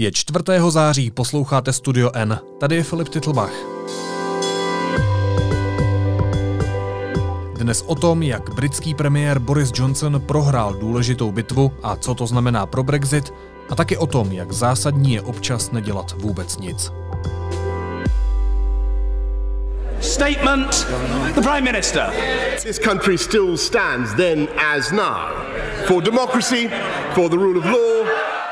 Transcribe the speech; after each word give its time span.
Je 0.00 0.12
4. 0.12 0.44
září, 0.68 1.10
posloucháte 1.10 1.72
Studio 1.72 2.10
N. 2.14 2.40
Tady 2.58 2.76
je 2.76 2.82
Filip 2.82 3.08
Titlbach. 3.08 3.52
Dnes 7.54 7.84
o 7.86 7.94
tom, 7.94 8.22
jak 8.22 8.54
britský 8.54 8.94
premiér 8.94 9.38
Boris 9.38 9.70
Johnson 9.74 10.20
prohrál 10.20 10.74
důležitou 10.74 11.32
bitvu 11.32 11.72
a 11.82 11.96
co 11.96 12.14
to 12.14 12.26
znamená 12.26 12.66
pro 12.66 12.82
Brexit, 12.82 13.34
a 13.70 13.74
taky 13.74 13.96
o 13.96 14.06
tom, 14.06 14.32
jak 14.32 14.52
zásadní 14.52 15.12
je 15.12 15.22
občas 15.22 15.70
nedělat 15.70 16.14
vůbec 16.16 16.58
nic. 16.58 16.92
Statement 20.00 20.86
The 21.34 21.40
Prime 21.40 21.60
Minister. 21.60 22.10
This 22.62 22.78
country 22.78 23.18
still 23.18 23.56
stands 23.56 24.14
then 24.14 24.48
as 24.76 24.92
now 24.92 25.28
for 25.86 26.02
democracy, 26.02 26.70
for 27.14 27.30
the 27.30 27.36
rule 27.36 27.58
of 27.58 27.64
law. 27.64 27.99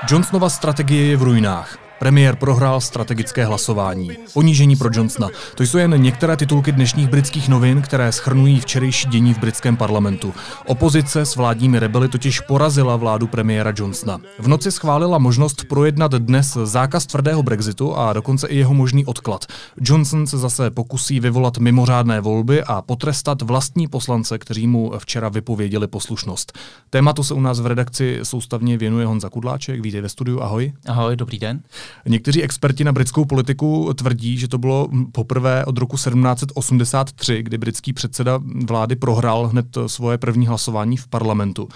Johnsonova 0.09 0.49
strategie 0.49 1.13
je 1.13 1.17
v 1.21 1.23
ruinách. 1.23 1.88
Premiér 1.99 2.37
prohrál 2.37 2.81
strategické 2.81 3.45
hlasování. 3.45 4.11
Ponížení 4.35 4.77
pro 4.77 4.89
Johnsona. 4.93 5.29
To 5.55 5.63
jsou 5.63 5.79
jen 5.79 6.03
některé 6.03 6.37
titulky 6.37 6.73
dnešních 6.73 7.09
britských 7.09 7.49
novin, 7.49 7.83
které 7.83 8.13
schrnují 8.13 8.61
včerejší 8.61 9.09
dění 9.09 9.35
v 9.35 9.39
britském 9.39 9.77
parlamentu. 9.77 10.35
Opozice 10.67 11.27
s 11.27 11.37
vládními 11.37 11.79
rebely 11.79 12.09
totiž 12.09 12.41
porazila 12.41 12.97
vládu 12.97 13.27
premiéra 13.27 13.73
Johnsona. 13.77 14.19
V 14.39 14.49
noci 14.49 14.73
schválila 14.73 15.19
možnost 15.19 15.65
projednat 15.69 16.13
dnes 16.13 16.59
zákaz 16.65 17.07
tvrdého 17.07 17.43
Brexitu 17.43 17.97
a 17.97 18.13
dokonce 18.13 18.49
i 18.49 18.57
jeho 18.57 18.75
možný 18.75 19.07
odklad. 19.07 19.47
Johnson 19.81 20.27
se 20.27 20.39
zase 20.39 20.71
pokusí 20.71 21.21
vyvolat 21.21 21.59
mimořádné 21.59 22.21
volby 22.21 22.63
a 22.63 22.83
potrestat 22.83 23.43
vlastní 23.43 23.89
poslance, 23.89 24.39
kteří 24.39 24.67
mu 24.67 24.93
včera 24.99 25.29
vypověděli 25.29 25.87
poslušnost. 25.87 26.59
Tématu 26.91 27.23
se 27.23 27.35
u 27.35 27.41
nás 27.41 27.61
v 27.61 27.67
redakci 27.67 28.19
soustavně 28.23 28.79
věnuje 28.79 29.07
Honza 29.07 29.29
Kudláček. 29.29 29.81
Vítej 29.81 30.01
ve 30.01 30.09
studiu, 30.09 30.41
ahoj. 30.41 30.73
Ahoj, 30.87 31.17
dobrý 31.17 31.39
den. 31.39 31.63
Někteří 32.07 32.43
experti 32.43 32.85
na 32.85 32.93
britskou 32.93 33.25
politiku 33.25 33.95
tvrdí, 33.95 34.39
že 34.39 34.49
to 34.49 34.59
bylo 34.59 34.89
poprvé 35.13 35.65
od 35.65 35.79
roku 35.79 35.97
1783, 35.97 37.43
kdy 37.43 37.59
britský 37.59 37.93
předseda 37.93 38.41
vlády 38.67 38.97
prohrál 38.97 39.49
hned 39.49 39.67
svoje 39.87 40.19
první 40.19 40.47
hlasování 40.47 40.97
v 40.97 41.09
parlamentu. 41.09 41.69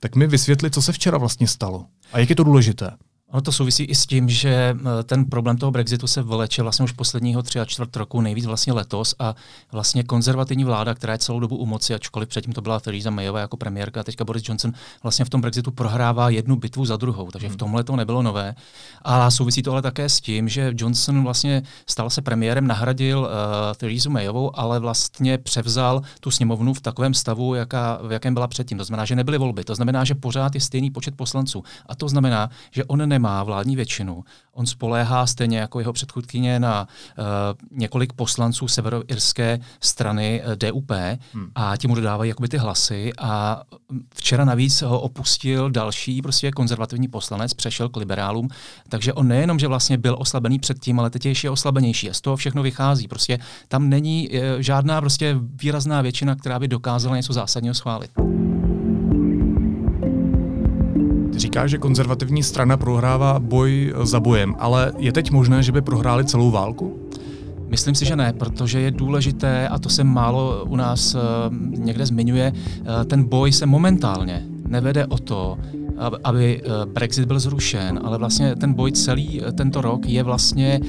Tak 0.00 0.16
mi 0.16 0.26
vysvětli, 0.26 0.70
co 0.70 0.82
se 0.82 0.92
včera 0.92 1.18
vlastně 1.18 1.48
stalo 1.48 1.84
a 2.12 2.18
jak 2.18 2.30
je 2.30 2.36
to 2.36 2.44
důležité. 2.44 2.90
Ono 3.30 3.40
to 3.42 3.52
souvisí 3.52 3.84
i 3.84 3.94
s 3.94 4.06
tím, 4.06 4.28
že 4.28 4.50
eh, 4.50 5.02
ten 5.02 5.24
problém 5.24 5.56
toho 5.56 5.72
Brexitu 5.72 6.06
se 6.06 6.22
vleče 6.22 6.62
vlastně 6.62 6.84
už 6.84 6.92
posledního 6.92 7.42
tři 7.42 7.60
a 7.60 7.64
čtvrt 7.64 7.96
roku, 7.96 8.20
nejvíc 8.20 8.46
vlastně 8.46 8.72
letos 8.72 9.14
a 9.18 9.34
vlastně 9.72 10.02
konzervativní 10.02 10.64
vláda, 10.64 10.94
která 10.94 11.12
je 11.12 11.18
celou 11.18 11.40
dobu 11.40 11.56
u 11.56 11.66
moci, 11.66 11.94
ačkoliv 11.94 12.28
předtím 12.28 12.52
to 12.52 12.60
byla 12.60 12.80
Theresa 12.80 13.10
Mayová 13.10 13.40
jako 13.40 13.56
premiérka 13.56 14.00
a 14.00 14.02
teďka 14.02 14.24
Boris 14.24 14.48
Johnson 14.48 14.72
vlastně 15.02 15.24
v 15.24 15.30
tom 15.30 15.40
Brexitu 15.40 15.70
prohrává 15.70 16.28
jednu 16.28 16.56
bitvu 16.56 16.84
za 16.84 16.96
druhou, 16.96 17.30
takže 17.30 17.46
v 17.46 17.50
hmm. 17.50 17.58
tomhle 17.58 17.84
to 17.84 17.96
nebylo 17.96 18.22
nové. 18.22 18.54
A 19.02 19.30
souvisí 19.30 19.62
to 19.62 19.72
ale 19.72 19.82
také 19.82 20.08
s 20.08 20.20
tím, 20.20 20.48
že 20.48 20.72
Johnson 20.76 21.22
vlastně 21.22 21.62
stal 21.86 22.10
se 22.10 22.22
premiérem, 22.22 22.66
nahradil 22.66 23.18
uh, 23.18 23.26
Theresa 23.76 24.10
Mayovou, 24.10 24.58
ale 24.58 24.78
vlastně 24.78 25.38
převzal 25.38 26.02
tu 26.20 26.30
sněmovnu 26.30 26.74
v 26.74 26.80
takovém 26.80 27.14
stavu, 27.14 27.54
jaká, 27.54 27.98
v 28.02 28.12
jakém 28.12 28.34
byla 28.34 28.48
předtím. 28.48 28.78
To 28.78 28.84
znamená, 28.84 29.04
že 29.04 29.16
nebyly 29.16 29.38
volby. 29.38 29.64
To 29.64 29.74
znamená, 29.74 30.04
že 30.04 30.14
pořád 30.14 30.54
je 30.54 30.60
stejný 30.60 30.90
počet 30.90 31.16
poslanců. 31.16 31.64
A 31.86 31.94
to 31.94 32.08
znamená, 32.08 32.50
že 32.70 32.84
on 32.84 33.08
ne 33.08 33.19
nemá 33.20 33.44
vládní 33.44 33.76
většinu. 33.76 34.24
On 34.52 34.66
spoléhá 34.66 35.26
stejně 35.26 35.58
jako 35.58 35.80
jeho 35.80 35.92
předchůdkyně 35.92 36.60
na 36.60 36.88
uh, 37.18 37.24
několik 37.78 38.12
poslanců 38.12 38.68
severoirské 38.68 39.58
strany 39.80 40.42
uh, 40.44 40.52
eh, 40.52 40.56
DUP 40.56 40.90
hmm. 41.34 41.50
a 41.54 41.76
ti 41.76 41.88
mu 41.88 41.94
dodávají 41.94 42.28
jakoby 42.28 42.48
ty 42.48 42.56
hlasy 42.56 43.12
a 43.18 43.62
včera 44.14 44.44
navíc 44.44 44.82
ho 44.82 45.00
opustil 45.00 45.70
další 45.70 46.22
prostě 46.22 46.50
konzervativní 46.50 47.08
poslanec, 47.08 47.54
přešel 47.54 47.88
k 47.88 47.96
liberálům, 47.96 48.48
takže 48.88 49.12
on 49.12 49.28
nejenom, 49.28 49.58
že 49.58 49.68
vlastně 49.68 49.98
byl 49.98 50.16
oslabený 50.18 50.58
předtím, 50.58 51.00
ale 51.00 51.10
teď 51.10 51.24
je 51.24 51.30
ještě 51.30 51.50
oslabenější 51.50 52.10
a 52.10 52.14
z 52.14 52.20
toho 52.20 52.36
všechno 52.36 52.62
vychází. 52.62 53.08
Prostě 53.08 53.38
tam 53.68 53.88
není 53.88 54.28
uh, 54.28 54.36
žádná 54.58 55.00
prostě 55.00 55.36
výrazná 55.40 56.02
většina, 56.02 56.34
která 56.34 56.58
by 56.58 56.68
dokázala 56.68 57.16
něco 57.16 57.32
zásadního 57.32 57.74
schválit. 57.74 58.10
Říká, 61.50 61.66
že 61.66 61.78
konzervativní 61.78 62.42
strana 62.42 62.76
prohrává 62.76 63.38
boj 63.38 63.94
za 64.02 64.20
bojem, 64.20 64.54
ale 64.58 64.92
je 64.98 65.12
teď 65.12 65.30
možné, 65.30 65.62
že 65.62 65.72
by 65.72 65.82
prohráli 65.82 66.24
celou 66.24 66.50
válku? 66.50 66.98
Myslím 67.68 67.94
si, 67.94 68.06
že 68.06 68.16
ne, 68.16 68.32
protože 68.32 68.80
je 68.80 68.90
důležité, 68.90 69.68
a 69.68 69.78
to 69.78 69.88
se 69.88 70.04
málo 70.04 70.64
u 70.68 70.76
nás 70.76 71.14
uh, 71.14 71.20
někde 71.78 72.06
zmiňuje, 72.06 72.52
uh, 72.52 73.04
ten 73.04 73.24
boj 73.24 73.52
se 73.52 73.66
momentálně 73.66 74.46
nevede 74.68 75.06
o 75.06 75.18
to, 75.18 75.58
aby 76.24 76.62
eh, 76.64 76.86
Brexit 76.86 77.24
byl 77.24 77.40
zrušen, 77.40 78.00
ale 78.04 78.18
vlastně 78.18 78.56
ten 78.56 78.72
boj 78.72 78.92
celý 78.92 79.42
tento 79.54 79.80
rok 79.80 80.06
je 80.06 80.22
vlastně 80.22 80.80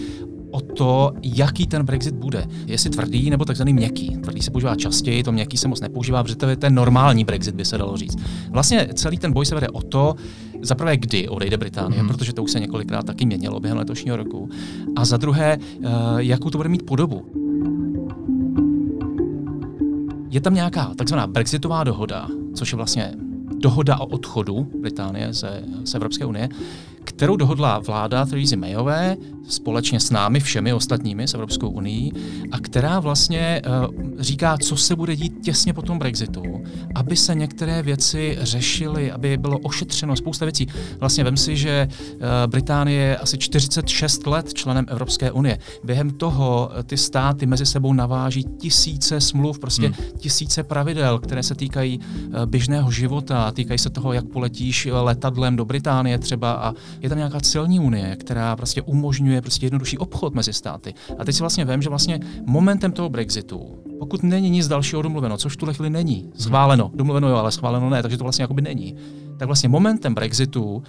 o 0.52 0.62
to, 0.62 1.14
jaký 1.24 1.68
ten 1.68 1.86
Brexit 1.86 2.16
bude. 2.16 2.46
Jestli 2.66 2.90
tvrdý 2.90 3.30
nebo 3.30 3.46
takzvaný 3.46 3.74
měkký. 3.74 4.18
Tvrdý 4.18 4.42
se 4.42 4.52
používá 4.52 4.76
častěji, 4.76 5.24
to 5.24 5.32
měkký 5.32 5.58
se 5.58 5.68
moc 5.68 5.82
nepoužívá, 5.82 6.24
protože 6.24 6.36
to 6.36 6.50
je 6.50 6.56
ten 6.56 6.76
normální 6.76 7.26
Brexit, 7.26 7.56
by 7.56 7.66
se 7.66 7.78
dalo 7.78 7.98
říct. 7.98 8.18
Vlastně 8.50 8.88
celý 8.94 9.18
ten 9.18 9.34
boj 9.34 9.46
se 9.46 9.56
vede 9.56 9.70
o 9.70 9.82
to, 9.82 10.16
za 10.62 10.76
prvé, 10.76 10.98
kdy 10.98 11.30
odejde 11.30 11.58
Británie, 11.58 12.04
mm. 12.04 12.08
protože 12.08 12.34
to 12.34 12.44
už 12.44 12.52
se 12.52 12.60
několikrát 12.60 13.06
taky 13.06 13.26
měnilo 13.26 13.60
během 13.60 13.78
letošního 13.78 14.18
roku. 14.18 14.50
A 14.96 15.06
za 15.06 15.18
druhé, 15.18 15.58
uh, 15.58 15.86
jakou 16.18 16.50
to 16.50 16.58
bude 16.58 16.70
mít 16.70 16.86
podobu. 16.86 17.26
Je 20.30 20.42
tam 20.42 20.54
nějaká 20.54 20.94
takzvaná 20.96 21.28
Brexitová 21.28 21.84
dohoda, 21.84 22.28
což 22.54 22.72
je 22.72 22.76
vlastně 22.76 23.14
dohoda 23.60 23.98
o 23.98 24.06
odchodu 24.06 24.68
Británie 24.82 25.34
ze, 25.34 25.64
z 25.84 25.96
Evropské 25.96 26.26
unie, 26.26 26.50
kterou 27.04 27.36
dohodla 27.36 27.80
vláda 27.80 28.26
Theresa 28.26 28.56
Mayové 28.56 29.18
společně 29.52 30.00
s 30.00 30.12
námi 30.12 30.40
všemi 30.40 30.74
ostatními 30.74 31.28
s 31.28 31.34
Evropskou 31.34 31.70
unii 31.70 32.12
a 32.52 32.60
která 32.60 33.00
vlastně 33.00 33.62
uh, 33.88 34.12
říká, 34.20 34.58
co 34.58 34.78
se 34.78 34.96
bude 34.96 35.16
dít 35.16 35.34
těsně 35.44 35.74
po 35.74 35.82
tom 35.82 36.00
Brexitu, 36.00 36.44
aby 36.96 37.16
se 37.16 37.36
některé 37.36 37.82
věci 37.82 38.38
řešily, 38.42 39.12
aby 39.12 39.38
bylo 39.38 39.60
ošetřeno 39.60 40.16
spousta 40.16 40.46
věcí. 40.46 40.68
Vlastně 41.00 41.24
vem 41.24 41.38
si, 41.38 41.58
že 41.58 41.88
uh, 41.92 42.20
Británie 42.48 43.02
je 43.02 43.18
asi 43.18 43.38
46 43.38 44.28
let 44.28 44.54
členem 44.54 44.86
Evropské 44.90 45.32
unie. 45.32 45.58
Během 45.84 46.12
toho 46.12 46.72
uh, 46.76 46.84
ty 46.84 46.98
státy 46.98 47.46
mezi 47.46 47.66
sebou 47.66 47.94
naváží 47.94 48.44
tisíce 48.44 49.22
smluv, 49.22 49.60
prostě 49.60 49.86
hmm. 49.86 49.96
tisíce 50.18 50.64
pravidel, 50.64 51.20
které 51.20 51.44
se 51.44 51.56
týkají 51.56 52.00
běžného 52.46 52.92
života, 52.92 53.52
týkají 53.52 53.80
se 53.80 53.90
toho, 53.90 54.14
jak 54.14 54.26
poletíš 54.26 54.88
letadlem 54.92 55.56
do 55.56 55.66
Británie 55.66 56.20
třeba 56.20 56.52
a 56.52 56.74
je 57.02 57.10
tam 57.10 57.18
nějaká 57.18 57.40
celní 57.40 57.80
unie, 57.80 58.16
která 58.16 58.56
prostě 58.56 58.82
umožňuje 58.82 59.41
prostě 59.42 59.66
jednodušší 59.66 59.98
obchod 59.98 60.36
mezi 60.36 60.54
státy. 60.54 60.94
A 61.20 61.26
teď 61.26 61.36
si 61.36 61.42
vlastně 61.42 61.66
vím, 61.66 61.82
že 61.82 61.90
vlastně 61.90 62.20
momentem 62.46 62.92
toho 62.92 63.10
Brexitu, 63.10 63.78
pokud 64.00 64.24
není 64.24 64.50
nic 64.50 64.68
dalšího 64.68 65.02
domluveno, 65.02 65.38
což 65.38 65.54
v 65.54 65.58
tuhle 65.58 65.74
chvíli 65.74 65.90
není, 65.90 66.30
schváleno, 66.36 66.92
domluveno 66.96 67.30
jo, 67.30 67.36
ale 67.36 67.52
schváleno 67.52 67.90
ne, 67.90 68.02
takže 68.02 68.18
to 68.18 68.24
vlastně 68.24 68.44
jakoby 68.44 68.62
není, 68.62 68.96
tak 69.38 69.46
vlastně 69.48 69.70
momentem 69.70 70.14
Brexitu 70.14 70.64
uh, 70.64 70.84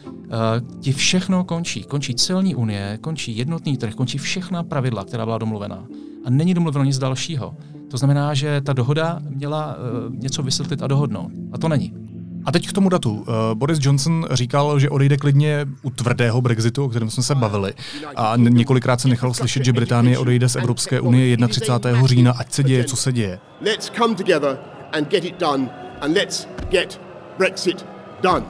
ti 0.80 0.92
všechno 0.92 1.44
končí. 1.44 1.82
Končí 1.82 2.14
celní 2.14 2.54
unie, 2.54 2.98
končí 3.00 3.36
jednotný 3.36 3.76
trh, 3.76 3.94
končí 3.94 4.18
všechna 4.18 4.62
pravidla, 4.62 5.04
která 5.04 5.24
byla 5.24 5.38
domluvená. 5.38 5.86
A 6.24 6.30
není 6.30 6.54
domluveno 6.54 6.84
nic 6.84 6.98
dalšího. 6.98 7.56
To 7.90 7.96
znamená, 7.96 8.34
že 8.34 8.60
ta 8.60 8.72
dohoda 8.72 9.20
měla 9.28 9.76
uh, 9.76 10.14
něco 10.16 10.42
vysvětlit 10.42 10.82
a 10.82 10.86
dohodnout. 10.86 11.32
A 11.52 11.58
to 11.58 11.68
není. 11.68 12.01
A 12.44 12.52
teď 12.52 12.68
k 12.68 12.72
tomu 12.72 12.88
datu. 12.88 13.12
Uh, 13.12 13.24
Boris 13.54 13.78
Johnson 13.82 14.26
říkal, 14.30 14.78
že 14.78 14.90
odejde 14.90 15.16
klidně 15.16 15.66
u 15.82 15.90
tvrdého 15.90 16.40
Brexitu, 16.40 16.84
o 16.84 16.88
kterém 16.88 17.10
jsme 17.10 17.22
se 17.22 17.34
bavili. 17.34 17.74
A 18.16 18.32
několikrát 18.36 19.00
se 19.00 19.08
nechal 19.08 19.34
slyšet, 19.34 19.64
že 19.64 19.72
Británie 19.72 20.18
odejde 20.18 20.48
z 20.48 20.56
Evropské 20.56 21.00
unie 21.00 21.36
31. 21.48 22.06
října, 22.06 22.32
ať 22.32 22.52
se 22.52 22.62
děje, 22.62 22.84
co 22.84 22.96
se 22.96 23.12
děje. 23.12 23.38
Let's 23.60 23.90
come 23.96 24.14
together 24.14 24.58
and 24.92 25.08
get 25.08 25.24
it 25.24 25.40
done 25.40 25.70
and 26.00 26.16
let's 26.16 26.48
get 26.70 27.00
Brexit 27.38 27.86
done 28.22 28.46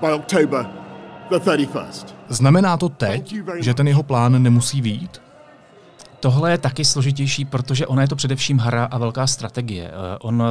by 0.00 0.12
October 0.12 0.66
the 1.30 1.36
31st. 1.36 2.06
Znamená 2.28 2.76
to 2.76 2.88
teď, 2.88 3.34
že 3.60 3.74
ten 3.74 3.88
jeho 3.88 4.02
plán 4.02 4.42
nemusí 4.42 4.80
výjít? 4.80 5.20
Tohle 6.20 6.50
je 6.50 6.58
taky 6.58 6.84
složitější, 6.84 7.44
protože 7.44 7.86
ona 7.86 8.02
je 8.02 8.08
to 8.08 8.16
především 8.16 8.58
hra 8.58 8.84
a 8.84 8.98
velká 8.98 9.26
strategie. 9.26 9.90
Eh, 9.90 10.18
on 10.20 10.42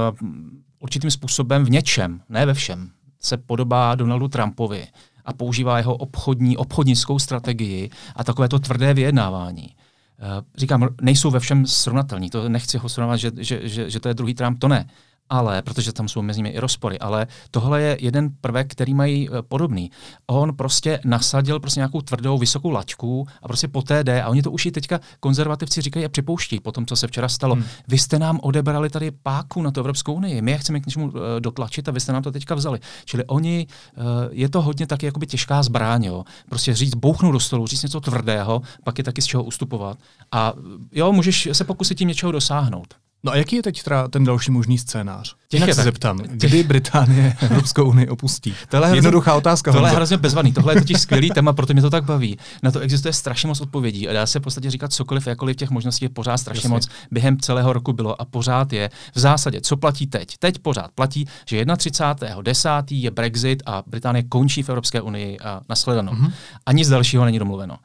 určitým 0.79 1.11
způsobem 1.11 1.65
v 1.65 1.69
něčem, 1.69 2.21
ne 2.29 2.45
ve 2.45 2.53
všem, 2.53 2.89
se 3.19 3.37
podobá 3.37 3.95
Donaldu 3.95 4.27
Trumpovi 4.27 4.87
a 5.25 5.33
používá 5.33 5.77
jeho 5.77 5.95
obchodní, 5.95 6.57
obchodnickou 6.57 7.19
strategii 7.19 7.89
a 8.15 8.23
takové 8.23 8.49
to 8.49 8.59
tvrdé 8.59 8.93
vyjednávání. 8.93 9.75
Uh, 10.19 10.45
říkám, 10.55 10.89
nejsou 11.01 11.31
ve 11.31 11.39
všem 11.39 11.65
srovnatelní, 11.65 12.29
to 12.29 12.49
nechci 12.49 12.77
ho 12.77 12.89
srovnat, 12.89 13.17
že, 13.17 13.31
že, 13.37 13.69
že, 13.69 13.89
že 13.89 13.99
to 13.99 14.07
je 14.07 14.13
druhý 14.13 14.33
Trump, 14.33 14.59
to 14.59 14.67
ne. 14.67 14.89
Ale, 15.29 15.61
protože 15.61 15.93
tam 15.93 16.07
jsou 16.07 16.21
mezi 16.21 16.39
nimi 16.39 16.49
i 16.49 16.59
rozpory, 16.59 16.99
ale 16.99 17.27
tohle 17.51 17.81
je 17.81 17.97
jeden 17.99 18.29
prvek, 18.41 18.71
který 18.71 18.93
mají 18.93 19.29
e, 19.29 19.41
podobný. 19.41 19.91
On 20.27 20.55
prostě 20.55 20.99
nasadil 21.05 21.59
prostě 21.59 21.79
nějakou 21.79 22.01
tvrdou, 22.01 22.37
vysokou 22.37 22.69
laťku 22.69 23.27
a 23.43 23.47
prostě 23.47 23.67
po 23.67 23.81
té 23.81 24.03
jde 24.03 24.23
a 24.23 24.29
oni 24.29 24.41
to 24.41 24.51
už 24.51 24.65
i 24.65 24.71
teďka 24.71 24.99
konzervativci 25.19 25.81
říkají 25.81 26.05
a 26.05 26.09
připouští 26.09 26.59
po 26.59 26.71
tom, 26.71 26.85
co 26.85 26.95
se 26.95 27.07
včera 27.07 27.29
stalo. 27.29 27.55
Hmm. 27.55 27.63
Vy 27.87 27.97
jste 27.97 28.19
nám 28.19 28.39
odebrali 28.43 28.89
tady 28.89 29.11
páku 29.11 29.61
na 29.61 29.71
to 29.71 29.79
Evropskou 29.79 30.13
unii, 30.13 30.41
my 30.41 30.51
je 30.51 30.57
chceme 30.57 30.79
k 30.79 30.85
něčemu 30.85 31.05
uh, 31.05 31.13
dotlačit 31.39 31.89
a 31.89 31.91
vy 31.91 31.99
jste 31.99 32.13
nám 32.13 32.23
to 32.23 32.31
teďka 32.31 32.55
vzali. 32.55 32.79
Čili 33.05 33.23
oni, 33.25 33.67
uh, 33.97 34.03
je 34.31 34.49
to 34.49 34.61
hodně 34.61 34.87
taky 34.87 35.05
jakoby 35.05 35.27
těžká 35.27 35.63
zbraň, 35.63 36.03
jo. 36.03 36.23
Prostě 36.49 36.75
říct, 36.75 36.95
bouchnout 36.95 37.33
do 37.33 37.39
stolu, 37.39 37.67
říct 37.67 37.83
něco 37.83 37.99
tvrdého, 37.99 38.61
pak 38.83 38.97
je 38.97 39.03
taky 39.03 39.21
z 39.21 39.25
čeho 39.25 39.43
ustupovat. 39.43 39.97
A 40.31 40.53
jo, 40.91 41.13
můžeš 41.13 41.49
se 41.51 41.63
pokusit 41.63 41.97
tím 41.97 42.07
něčeho 42.07 42.31
dosáhnout. 42.31 42.93
No 43.23 43.31
a 43.31 43.35
jaký 43.35 43.55
je 43.55 43.63
teď 43.63 43.83
teda 43.83 44.07
ten 44.07 44.23
další 44.23 44.51
možný 44.51 44.77
scénář? 44.77 45.35
Jinak 45.53 45.73
se 45.73 45.83
zeptám, 45.83 46.17
kdy 46.17 46.63
Británie 46.63 47.37
Evropskou 47.41 47.89
unii 47.89 48.07
opustí? 48.07 48.55
Tohle 48.69 48.89
je 48.89 48.95
jednoduchá 48.95 49.33
otázka. 49.33 49.71
Tohle 49.71 49.89
je 49.89 49.95
hrozně 49.95 50.17
bezvadný, 50.17 50.53
tohle 50.53 50.73
je 50.73 50.81
totiž 50.81 51.01
skvělý 51.01 51.29
téma, 51.35 51.53
proto 51.53 51.73
mě 51.73 51.81
to 51.81 51.89
tak 51.89 52.03
baví. 52.03 52.37
Na 52.63 52.71
to 52.71 52.79
existuje 52.79 53.13
strašně 53.13 53.47
moc 53.47 53.61
odpovědí 53.61 54.09
a 54.09 54.13
dá 54.13 54.25
se 54.25 54.39
v 54.39 54.41
podstatě 54.41 54.71
říkat 54.71 54.93
cokoliv, 54.93 55.27
jakkoliv 55.27 55.55
těch 55.55 55.69
možností 55.69 56.05
je 56.05 56.09
pořád 56.09 56.37
strašně 56.37 56.57
Jasně. 56.57 56.69
moc 56.69 56.87
během 57.11 57.37
celého 57.37 57.73
roku 57.73 57.93
bylo 57.93 58.21
a 58.21 58.25
pořád 58.25 58.73
je. 58.73 58.89
V 59.15 59.19
zásadě, 59.19 59.61
co 59.61 59.77
platí 59.77 60.07
teď? 60.07 60.37
Teď 60.39 60.59
pořád 60.59 60.91
platí, 60.95 61.27
že 61.45 61.65
31.10. 61.65 62.83
je 62.89 63.11
Brexit 63.11 63.63
a 63.65 63.83
Británie 63.87 64.23
končí 64.23 64.63
v 64.63 64.69
Evropské 64.69 65.01
unii 65.01 65.39
a 65.39 65.61
nashledanou. 65.69 66.11
Mm-hmm. 66.11 66.31
A 66.65 66.71
nic 66.71 66.89
dalšího 66.89 67.25
není 67.25 67.39
domluveno. 67.39 67.77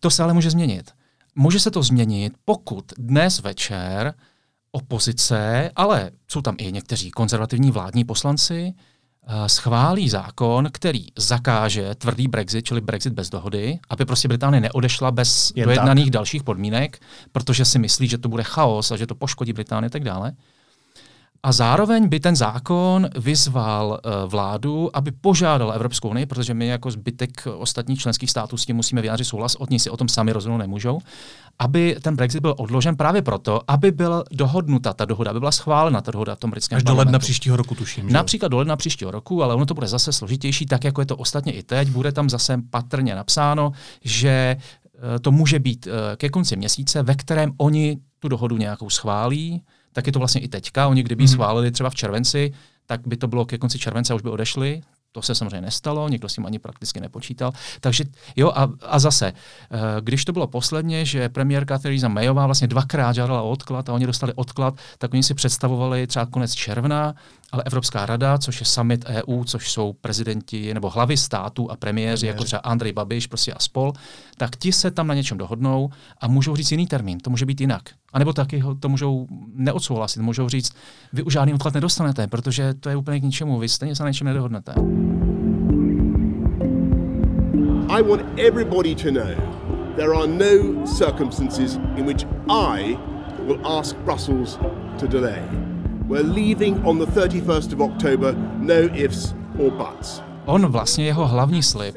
To 0.00 0.10
se 0.10 0.22
ale 0.22 0.34
může 0.34 0.50
změnit. 0.50 0.90
Může 1.34 1.60
se 1.60 1.70
to 1.70 1.82
změnit, 1.82 2.32
pokud 2.44 2.84
dnes 2.98 3.40
večer 3.40 4.14
opozice, 4.72 5.70
ale 5.76 6.10
jsou 6.28 6.42
tam 6.42 6.54
i 6.58 6.72
někteří 6.72 7.10
konzervativní 7.10 7.70
vládní 7.70 8.04
poslanci, 8.04 8.74
eh, 9.26 9.48
schválí 9.48 10.08
zákon, 10.08 10.68
který 10.72 11.06
zakáže 11.18 11.94
tvrdý 11.94 12.28
Brexit, 12.28 12.64
čili 12.64 12.80
Brexit 12.80 13.12
bez 13.12 13.30
dohody, 13.30 13.78
aby 13.88 14.04
prostě 14.04 14.28
Británie 14.28 14.60
neodešla 14.60 15.10
bez 15.10 15.52
Jen 15.56 15.64
dojednaných 15.64 16.06
tak. 16.06 16.12
dalších 16.12 16.42
podmínek, 16.42 17.00
protože 17.32 17.64
si 17.64 17.78
myslí, 17.78 18.08
že 18.08 18.18
to 18.18 18.28
bude 18.28 18.42
chaos 18.42 18.90
a 18.90 18.96
že 18.96 19.06
to 19.06 19.14
poškodí 19.14 19.52
Británii 19.52 19.86
a 19.86 19.90
tak 19.90 20.04
dále. 20.04 20.32
A 21.44 21.52
zároveň 21.52 22.08
by 22.08 22.20
ten 22.20 22.36
zákon 22.36 23.08
vyzval 23.18 24.00
uh, 24.04 24.30
vládu, 24.30 24.96
aby 24.96 25.10
požádala 25.10 25.74
Evropskou 25.74 26.08
unii, 26.08 26.26
protože 26.26 26.54
my 26.54 26.66
jako 26.66 26.90
zbytek 26.90 27.46
ostatních 27.56 28.00
členských 28.00 28.30
států 28.30 28.56
s 28.56 28.66
tím 28.66 28.76
musíme 28.76 29.02
vyjádřit 29.02 29.24
souhlas, 29.24 29.56
oni 29.58 29.78
si 29.78 29.90
o 29.90 29.96
tom 29.96 30.08
sami 30.08 30.32
rozhodnout 30.32 30.58
nemůžou, 30.58 31.00
aby 31.58 31.96
ten 32.02 32.16
Brexit 32.16 32.40
byl 32.40 32.54
odložen 32.58 32.96
právě 32.96 33.22
proto, 33.22 33.60
aby 33.68 33.90
byla 33.90 34.24
dohodnuta 34.30 34.92
ta 34.92 35.04
dohoda, 35.04 35.30
aby 35.30 35.40
byla 35.40 35.52
schválena 35.52 36.00
ta 36.00 36.10
dohoda 36.10 36.34
v 36.34 36.38
tom 36.38 36.50
britském 36.50 36.76
Až 36.76 36.82
do 36.82 36.94
ledna 36.94 37.18
příštího 37.18 37.56
roku, 37.56 37.74
tuším. 37.74 38.08
Že? 38.08 38.14
Například 38.14 38.48
do 38.48 38.58
ledna 38.58 38.76
příštího 38.76 39.10
roku, 39.10 39.42
ale 39.42 39.54
ono 39.54 39.66
to 39.66 39.74
bude 39.74 39.86
zase 39.86 40.12
složitější, 40.12 40.66
tak 40.66 40.84
jako 40.84 41.00
je 41.00 41.06
to 41.06 41.16
ostatně 41.16 41.52
i 41.52 41.62
teď. 41.62 41.88
Bude 41.90 42.12
tam 42.12 42.30
zase 42.30 42.58
patrně 42.70 43.14
napsáno, 43.14 43.72
že 44.04 44.56
eh, 44.56 45.18
to 45.18 45.32
může 45.32 45.58
být 45.58 45.86
eh, 45.86 46.16
ke 46.16 46.28
konci 46.28 46.56
měsíce, 46.56 47.02
ve 47.02 47.14
kterém 47.14 47.52
oni 47.56 47.98
tu 48.18 48.28
dohodu 48.28 48.56
nějakou 48.56 48.90
schválí, 48.90 49.62
tak 49.92 50.06
je 50.06 50.12
to 50.12 50.18
vlastně 50.18 50.40
i 50.40 50.48
teďka. 50.48 50.88
Oni 50.88 51.02
kdyby 51.02 51.24
mm. 51.24 51.28
schválili 51.28 51.70
třeba 51.70 51.90
v 51.90 51.94
červenci, 51.94 52.52
tak 52.86 53.00
by 53.06 53.16
to 53.16 53.28
bylo 53.28 53.44
ke 53.44 53.58
konci 53.58 53.78
července 53.78 54.12
a 54.12 54.16
už 54.16 54.22
by 54.22 54.30
odešli. 54.30 54.82
To 55.12 55.22
se 55.22 55.34
samozřejmě 55.34 55.60
nestalo, 55.60 56.08
nikdo 56.08 56.28
s 56.28 56.34
tím 56.34 56.46
ani 56.46 56.58
prakticky 56.58 57.00
nepočítal. 57.00 57.52
Takže 57.80 58.04
jo, 58.36 58.52
a, 58.54 58.68
a 58.82 58.98
zase, 58.98 59.32
eh, 59.32 59.78
když 60.00 60.24
to 60.24 60.32
bylo 60.32 60.46
posledně, 60.46 61.04
že 61.04 61.28
premiérka 61.28 61.78
Theresa 61.78 62.08
Mayová 62.08 62.46
vlastně 62.46 62.68
dvakrát 62.68 63.12
žádala 63.12 63.42
o 63.42 63.50
odklad 63.50 63.88
a 63.88 63.92
oni 63.92 64.06
dostali 64.06 64.32
odklad, 64.34 64.74
tak 64.98 65.12
oni 65.12 65.22
si 65.22 65.34
představovali 65.34 66.06
třeba 66.06 66.26
konec 66.26 66.54
června, 66.54 67.14
ale 67.52 67.62
Evropská 67.66 68.06
rada, 68.06 68.38
což 68.38 68.60
je 68.60 68.66
summit 68.66 69.04
EU, 69.04 69.44
což 69.44 69.70
jsou 69.70 69.92
prezidenti 69.92 70.74
nebo 70.74 70.90
hlavy 70.90 71.16
států 71.16 71.70
a 71.70 71.76
premiéři, 71.76 72.26
jako 72.26 72.44
třeba 72.44 72.60
Andrej 72.60 72.92
Babiš 72.92 73.26
prostě 73.26 73.52
a 73.52 73.58
spol, 73.58 73.92
tak 74.36 74.56
ti 74.56 74.72
se 74.72 74.90
tam 74.90 75.06
na 75.06 75.14
něčem 75.14 75.38
dohodnou 75.38 75.90
a 76.20 76.28
můžou 76.28 76.56
říct 76.56 76.70
jiný 76.70 76.86
termín, 76.86 77.18
to 77.20 77.30
může 77.30 77.46
být 77.46 77.60
jinak. 77.60 77.82
A 78.12 78.18
nebo 78.18 78.32
taky 78.32 78.58
ho 78.58 78.74
to 78.74 78.88
můžou 78.88 79.26
neodsouhlasit, 79.54 80.22
můžou 80.22 80.48
říct, 80.48 80.72
vy 81.12 81.22
už 81.22 81.32
žádný 81.32 81.54
odklad 81.54 81.74
nedostanete, 81.74 82.26
protože 82.26 82.74
to 82.74 82.88
je 82.88 82.96
úplně 82.96 83.20
k 83.20 83.22
ničemu, 83.22 83.58
vy 83.58 83.68
stejně 83.68 83.96
se 83.96 84.02
na 84.02 84.08
něčem 84.08 84.26
nedohodnete. 84.26 84.74
I 87.88 88.02
want 88.02 88.22
everybody 88.38 88.94
to 88.94 89.10
know 89.10 89.62
there 89.96 90.14
are 90.14 90.26
no 90.26 90.86
circumstances 90.86 91.78
in 91.96 92.06
which 92.06 92.24
I 92.48 92.98
will 93.46 93.60
ask 93.66 93.96
Brussels 93.96 94.58
to 94.98 95.06
delay. 95.06 95.42
We're 96.12 96.34
leaving 96.34 96.84
on 96.84 96.98
the 96.98 97.06
31st 97.06 97.72
of 97.72 97.80
October, 97.80 98.34
no 98.58 98.74
ifs 98.92 99.34
or 99.58 99.70
buts. 99.70 100.22
On 100.44 100.66
vlastně 100.66 101.04
jeho 101.04 101.26
hlavní 101.26 101.62
slib 101.62 101.96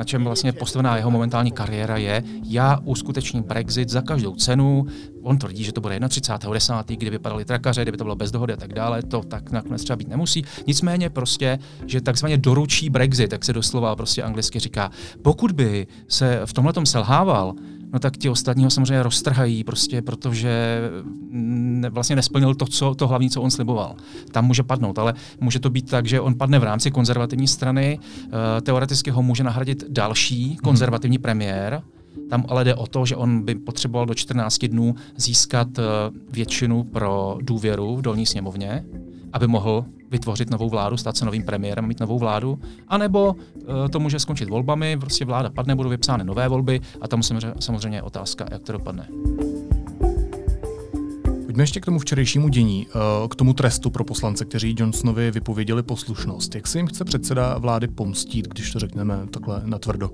na 0.00 0.04
čem 0.04 0.24
vlastně 0.24 0.52
postavená 0.52 0.96
jeho 0.96 1.10
momentální 1.10 1.52
kariéra 1.52 1.96
je, 1.96 2.22
já 2.44 2.78
uskutečním 2.84 3.42
Brexit 3.42 3.88
za 3.88 4.00
každou 4.02 4.34
cenu. 4.34 4.86
On 5.22 5.38
tvrdí, 5.38 5.64
že 5.64 5.72
to 5.72 5.80
bude 5.80 5.98
31.10., 5.98 6.96
kdy 6.96 7.10
vypadaly 7.10 7.44
trakaře, 7.44 7.82
kdyby 7.82 7.98
to 7.98 8.04
bylo 8.04 8.16
bez 8.16 8.30
dohody 8.30 8.52
a 8.52 8.56
tak 8.56 8.74
dále, 8.74 9.02
to 9.02 9.22
tak 9.22 9.50
nakonec 9.50 9.84
třeba 9.84 9.96
být 9.96 10.08
nemusí. 10.08 10.44
Nicméně 10.66 11.10
prostě, 11.10 11.58
že 11.86 12.00
takzvaně 12.00 12.38
doručí 12.38 12.90
Brexit, 12.90 13.30
tak 13.30 13.44
se 13.44 13.52
doslova 13.52 13.96
prostě 13.96 14.22
anglicky 14.22 14.58
říká, 14.58 14.90
pokud 15.22 15.52
by 15.52 15.86
se 16.08 16.40
v 16.44 16.52
tomhle 16.52 16.72
selhával, 16.84 17.54
no 17.92 17.98
tak 17.98 18.16
ti 18.16 18.28
ostatní 18.28 18.64
ho 18.64 18.70
samozřejmě 18.70 19.02
roztrhají, 19.02 19.64
prostě, 19.64 20.02
protože 20.02 20.80
ne, 21.30 21.90
vlastně 21.90 22.16
nesplnil 22.16 22.54
to, 22.54 22.66
co, 22.66 22.94
to 22.94 23.08
hlavní, 23.08 23.30
co 23.30 23.42
on 23.42 23.50
sliboval. 23.50 23.96
Tam 24.32 24.46
může 24.46 24.62
padnout, 24.62 24.98
ale 24.98 25.14
může 25.40 25.60
to 25.60 25.70
být 25.70 25.90
tak, 25.90 26.06
že 26.06 26.20
on 26.20 26.34
padne 26.34 26.58
v 26.58 26.64
rámci 26.64 26.90
konzervativní 26.90 27.48
strany, 27.48 27.98
uh, 27.98 28.30
teoreticky 28.62 29.10
ho 29.10 29.22
může 29.22 29.44
nahradit 29.44 29.84
další 29.88 30.46
mhm. 30.46 30.56
konzervativní 30.56 31.16
hmm. 31.16 31.22
premiér, 31.22 31.82
tam 32.30 32.44
ale 32.48 32.64
jde 32.64 32.74
o 32.74 32.86
to, 32.86 33.06
že 33.06 33.16
on 33.16 33.44
by 33.44 33.54
potřeboval 33.54 34.06
do 34.06 34.14
14 34.14 34.64
dnů 34.64 34.94
získat 35.16 35.78
uh, 35.78 35.84
většinu 36.32 36.84
pro 36.84 37.38
důvěru 37.42 37.96
v 37.96 38.02
dolní 38.02 38.26
sněmovně, 38.26 38.84
aby 39.32 39.46
mohl 39.46 39.84
vytvořit 40.10 40.50
novou 40.50 40.68
vládu, 40.68 40.96
stát 40.96 41.16
se 41.16 41.24
novým 41.24 41.42
premiérem, 41.42 41.86
mít 41.86 42.00
novou 42.00 42.18
vládu, 42.18 42.58
anebo 42.88 43.32
uh, 43.32 43.88
to 43.90 44.00
může 44.00 44.18
skončit 44.18 44.48
volbami, 44.48 44.96
prostě 44.96 45.24
vláda 45.24 45.50
padne, 45.50 45.74
budou 45.74 45.90
vypsány 45.90 46.24
nové 46.24 46.48
volby 46.48 46.80
a 47.00 47.08
tam 47.08 47.22
samozřejmě 47.60 47.98
je 47.98 48.02
otázka, 48.02 48.46
jak 48.50 48.62
to 48.62 48.72
dopadne. 48.72 49.08
Pojďme 51.50 51.62
ještě 51.62 51.80
k 51.80 51.84
tomu 51.84 51.98
včerejšímu 51.98 52.48
dění, 52.48 52.86
eh, 52.90 53.28
k 53.28 53.34
tomu 53.34 53.52
trestu 53.52 53.90
pro 53.90 54.04
poslance, 54.04 54.44
kteří 54.44 54.74
Johnsonovi 54.78 55.30
vypověděli 55.30 55.82
poslušnost. 55.82 56.54
Jak 56.54 56.66
se 56.66 56.78
jim 56.78 56.86
chce 56.86 57.04
předseda 57.04 57.58
vlády 57.58 57.88
pomstít, 57.88 58.48
když 58.48 58.70
to 58.70 58.78
řekneme 58.78 59.18
takhle 59.30 59.62
natvrdo? 59.64 60.10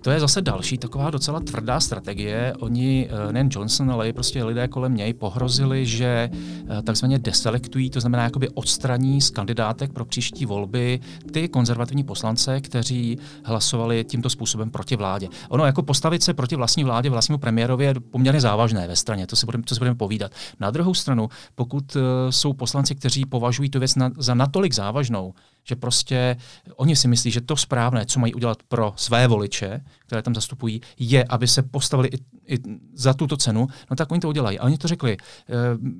To 0.00 0.10
je 0.10 0.20
zase 0.20 0.42
další 0.42 0.78
taková 0.78 1.10
docela 1.10 1.40
tvrdá 1.40 1.80
strategie. 1.80 2.54
Oni, 2.58 3.08
eh, 3.10 3.32
nejen 3.32 3.48
Johnson, 3.52 3.90
ale 3.90 4.08
i 4.08 4.12
prostě 4.12 4.44
lidé 4.44 4.68
kolem 4.68 4.94
něj 4.94 5.14
pohrozili, 5.14 5.86
že 5.86 6.30
eh, 6.32 6.36
takzvaně 6.84 7.18
deselektují, 7.18 7.90
to 7.90 8.00
znamená 8.00 8.22
jakoby 8.24 8.48
odstraní 8.48 9.20
z 9.20 9.30
kandidátek 9.30 9.92
pro 9.92 10.04
příští 10.04 10.46
volby 10.46 11.00
ty 11.32 11.48
konzervativní 11.48 12.04
poslance, 12.04 12.60
kteří 12.60 13.18
hlasovali 13.44 14.04
tímto 14.04 14.30
způsobem 14.30 14.70
proti 14.70 14.96
vládě. 14.96 15.28
Ono 15.48 15.66
jako 15.66 15.82
postavit 15.82 16.22
se 16.22 16.34
proti 16.34 16.56
vlastní 16.56 16.84
vládě, 16.84 17.10
vlastnímu 17.10 17.38
premiérovi 17.38 17.84
je 17.84 17.94
poměrně 18.10 18.40
závažné 18.40 18.88
ve 18.88 18.96
straně, 18.96 19.26
to 19.26 19.36
si 19.36 19.46
budeme, 19.46 19.64
to 19.64 19.74
si 19.74 19.78
budeme 19.78 19.96
povídat. 19.96 20.32
Na 20.60 20.70
druhou 20.70 20.94
stranu, 20.94 21.28
pokud 21.54 21.96
uh, 21.96 22.02
jsou 22.30 22.52
poslanci, 22.52 22.94
kteří 22.94 23.26
považují 23.26 23.70
tu 23.70 23.78
věc 23.78 23.94
na, 23.94 24.10
za 24.18 24.34
natolik 24.34 24.74
závažnou, 24.74 25.34
že 25.68 25.76
prostě 25.76 26.36
oni 26.76 26.96
si 26.96 27.08
myslí, 27.08 27.30
že 27.30 27.40
to 27.40 27.56
správné, 27.56 28.06
co 28.06 28.20
mají 28.20 28.34
udělat 28.34 28.58
pro 28.68 28.92
své 28.96 29.28
voliče, 29.28 29.80
které 30.06 30.22
tam 30.22 30.34
zastupují, 30.34 30.80
je, 30.98 31.24
aby 31.24 31.48
se 31.48 31.62
postavili 31.62 32.08
i, 32.08 32.18
i 32.54 32.58
za 32.94 33.14
tuto 33.14 33.36
cenu, 33.36 33.66
no 33.90 33.96
tak 33.96 34.12
oni 34.12 34.20
to 34.20 34.28
udělají. 34.28 34.58
A 34.58 34.64
oni 34.64 34.78
to 34.78 34.88
řekli. 34.88 35.16
Eh, 35.16 35.52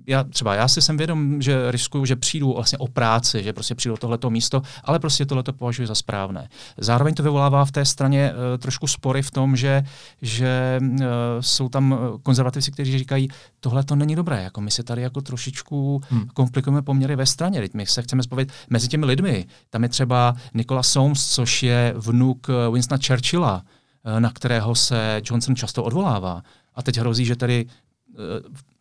já 0.06 0.25
třeba 0.25 0.54
já 0.54 0.68
si 0.68 0.82
jsem 0.82 0.96
vědom, 0.96 1.42
že 1.42 1.70
riskuju, 1.70 2.04
že 2.04 2.16
přijdu 2.16 2.52
vlastně 2.52 2.78
o 2.78 2.88
práci, 2.88 3.42
že 3.42 3.52
prostě 3.52 3.75
přijdu 3.75 3.96
tohleto 3.96 4.30
místo, 4.30 4.62
ale 4.85 4.99
prostě 4.99 5.26
tohleto 5.26 5.52
považuji 5.52 5.87
za 5.87 5.94
správné. 5.94 6.49
Zároveň 6.78 7.14
to 7.14 7.23
vyvolává 7.23 7.64
v 7.64 7.73
té 7.73 7.85
straně 7.85 8.32
uh, 8.32 8.58
trošku 8.58 8.87
spory 8.87 9.23
v 9.23 9.30
tom, 9.30 9.56
že, 9.56 9.85
že 10.23 10.80
uh, 10.80 10.99
jsou 11.40 11.68
tam 11.68 11.99
konzervativci, 12.23 12.73
kteří 12.73 12.99
říkají, 12.99 13.28
tohle 13.61 13.85
to 13.85 13.96
není 13.96 14.16
dobré, 14.16 14.42
jako 14.42 14.61
my 14.61 14.70
se 14.70 14.82
tady 14.82 15.02
jako 15.02 15.20
trošičku 15.20 16.02
hmm. 16.08 16.26
komplikujeme 16.35 16.82
poměry 16.82 17.16
ve 17.16 17.26
straně, 17.26 17.68
my 17.75 17.87
se 17.87 18.02
chceme 18.02 18.23
spojit 18.23 18.52
mezi 18.70 18.88
těmi 18.88 19.06
lidmi, 19.06 19.46
tam 19.70 19.82
je 19.82 19.88
třeba 19.88 20.36
Nikola 20.54 20.82
Soames, 20.82 21.34
což 21.34 21.62
je 21.62 21.94
vnuk 21.96 22.46
eh, 22.50 22.70
Winstona 22.70 23.00
Churchilla, 23.06 23.62
eh, 24.04 24.20
na 24.20 24.30
kterého 24.30 24.75
se 24.75 25.20
Johnson 25.25 25.56
často 25.56 25.84
odvolává. 25.84 26.42
A 26.75 26.82
teď 26.82 26.98
hrozí, 26.98 27.25
že 27.25 27.36
tady 27.36 27.66
eh, 27.66 28.16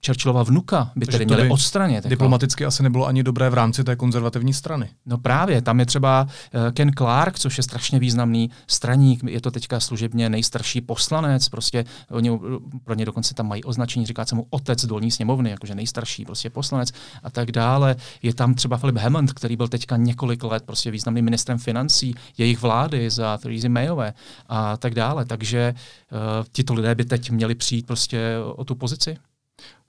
Churchillova 0.06 0.44
vnuka 0.44 0.92
by 0.96 1.06
tedy 1.06 1.26
měli 1.26 1.50
odstranit. 1.50 1.96
Jako. 1.96 2.10
Diplomaticky 2.10 2.66
asi 2.66 2.84
nebylo 2.84 3.08
ani 3.08 3.24
dobré 3.24 3.50
v 3.50 3.54
rámci 3.54 3.84
té 3.84 3.96
konzervativní 3.96 4.54
strany. 4.54 4.90
No 5.06 5.18
právě, 5.18 5.62
tam 5.62 5.80
je 5.80 5.86
třeba 5.86 6.24
uh, 6.24 6.72
Ken 6.72 6.92
Clark, 6.98 7.40
což 7.40 7.58
je 7.58 7.64
strašně 7.64 8.00
významný 8.00 8.50
straník, 8.68 9.24
je 9.24 9.42
to 9.42 9.52
teďka 9.52 9.80
služebně 9.80 10.30
nejstarší 10.30 10.82
poslanec, 10.82 11.50
prostě 11.50 11.86
oni 12.12 12.40
pro 12.84 12.96
ně 12.96 13.06
dokonce 13.06 13.34
tam 13.34 13.48
mají 13.48 13.64
označení, 13.64 14.06
říká 14.06 14.26
se 14.26 14.36
mu 14.36 14.48
otec 14.50 14.86
dolní 14.86 15.12
sněmovny, 15.12 15.50
jakože 15.50 15.76
nejstarší 15.76 16.26
prostě 16.26 16.50
poslanec 16.50 16.92
a 17.24 17.30
tak 17.30 17.52
dále. 17.52 17.96
Je 18.22 18.34
tam 18.34 18.54
třeba 18.54 18.78
Philip 18.78 18.98
Hammond, 18.98 19.34
který 19.34 19.56
byl 19.56 19.68
teďka 19.68 19.98
několik 19.98 20.44
let 20.44 20.64
prostě 20.66 20.92
významným 20.92 21.26
ministrem 21.26 21.58
financí 21.58 22.16
jejich 22.38 22.62
vlády 22.62 23.10
za 23.10 23.38
Theresa 23.38 23.70
Mayové 23.70 24.14
a 24.50 24.78
tak 24.78 24.96
dále. 24.96 25.26
Takže 25.26 25.74
uh, 26.12 26.46
tito 26.52 26.74
lidé 26.74 26.96
by 26.96 27.06
teď 27.06 27.32
měli 27.32 27.56
přijít 27.56 27.86
prostě 27.88 28.36
o 28.56 28.64
tu 28.64 28.76
pozici. 28.76 29.18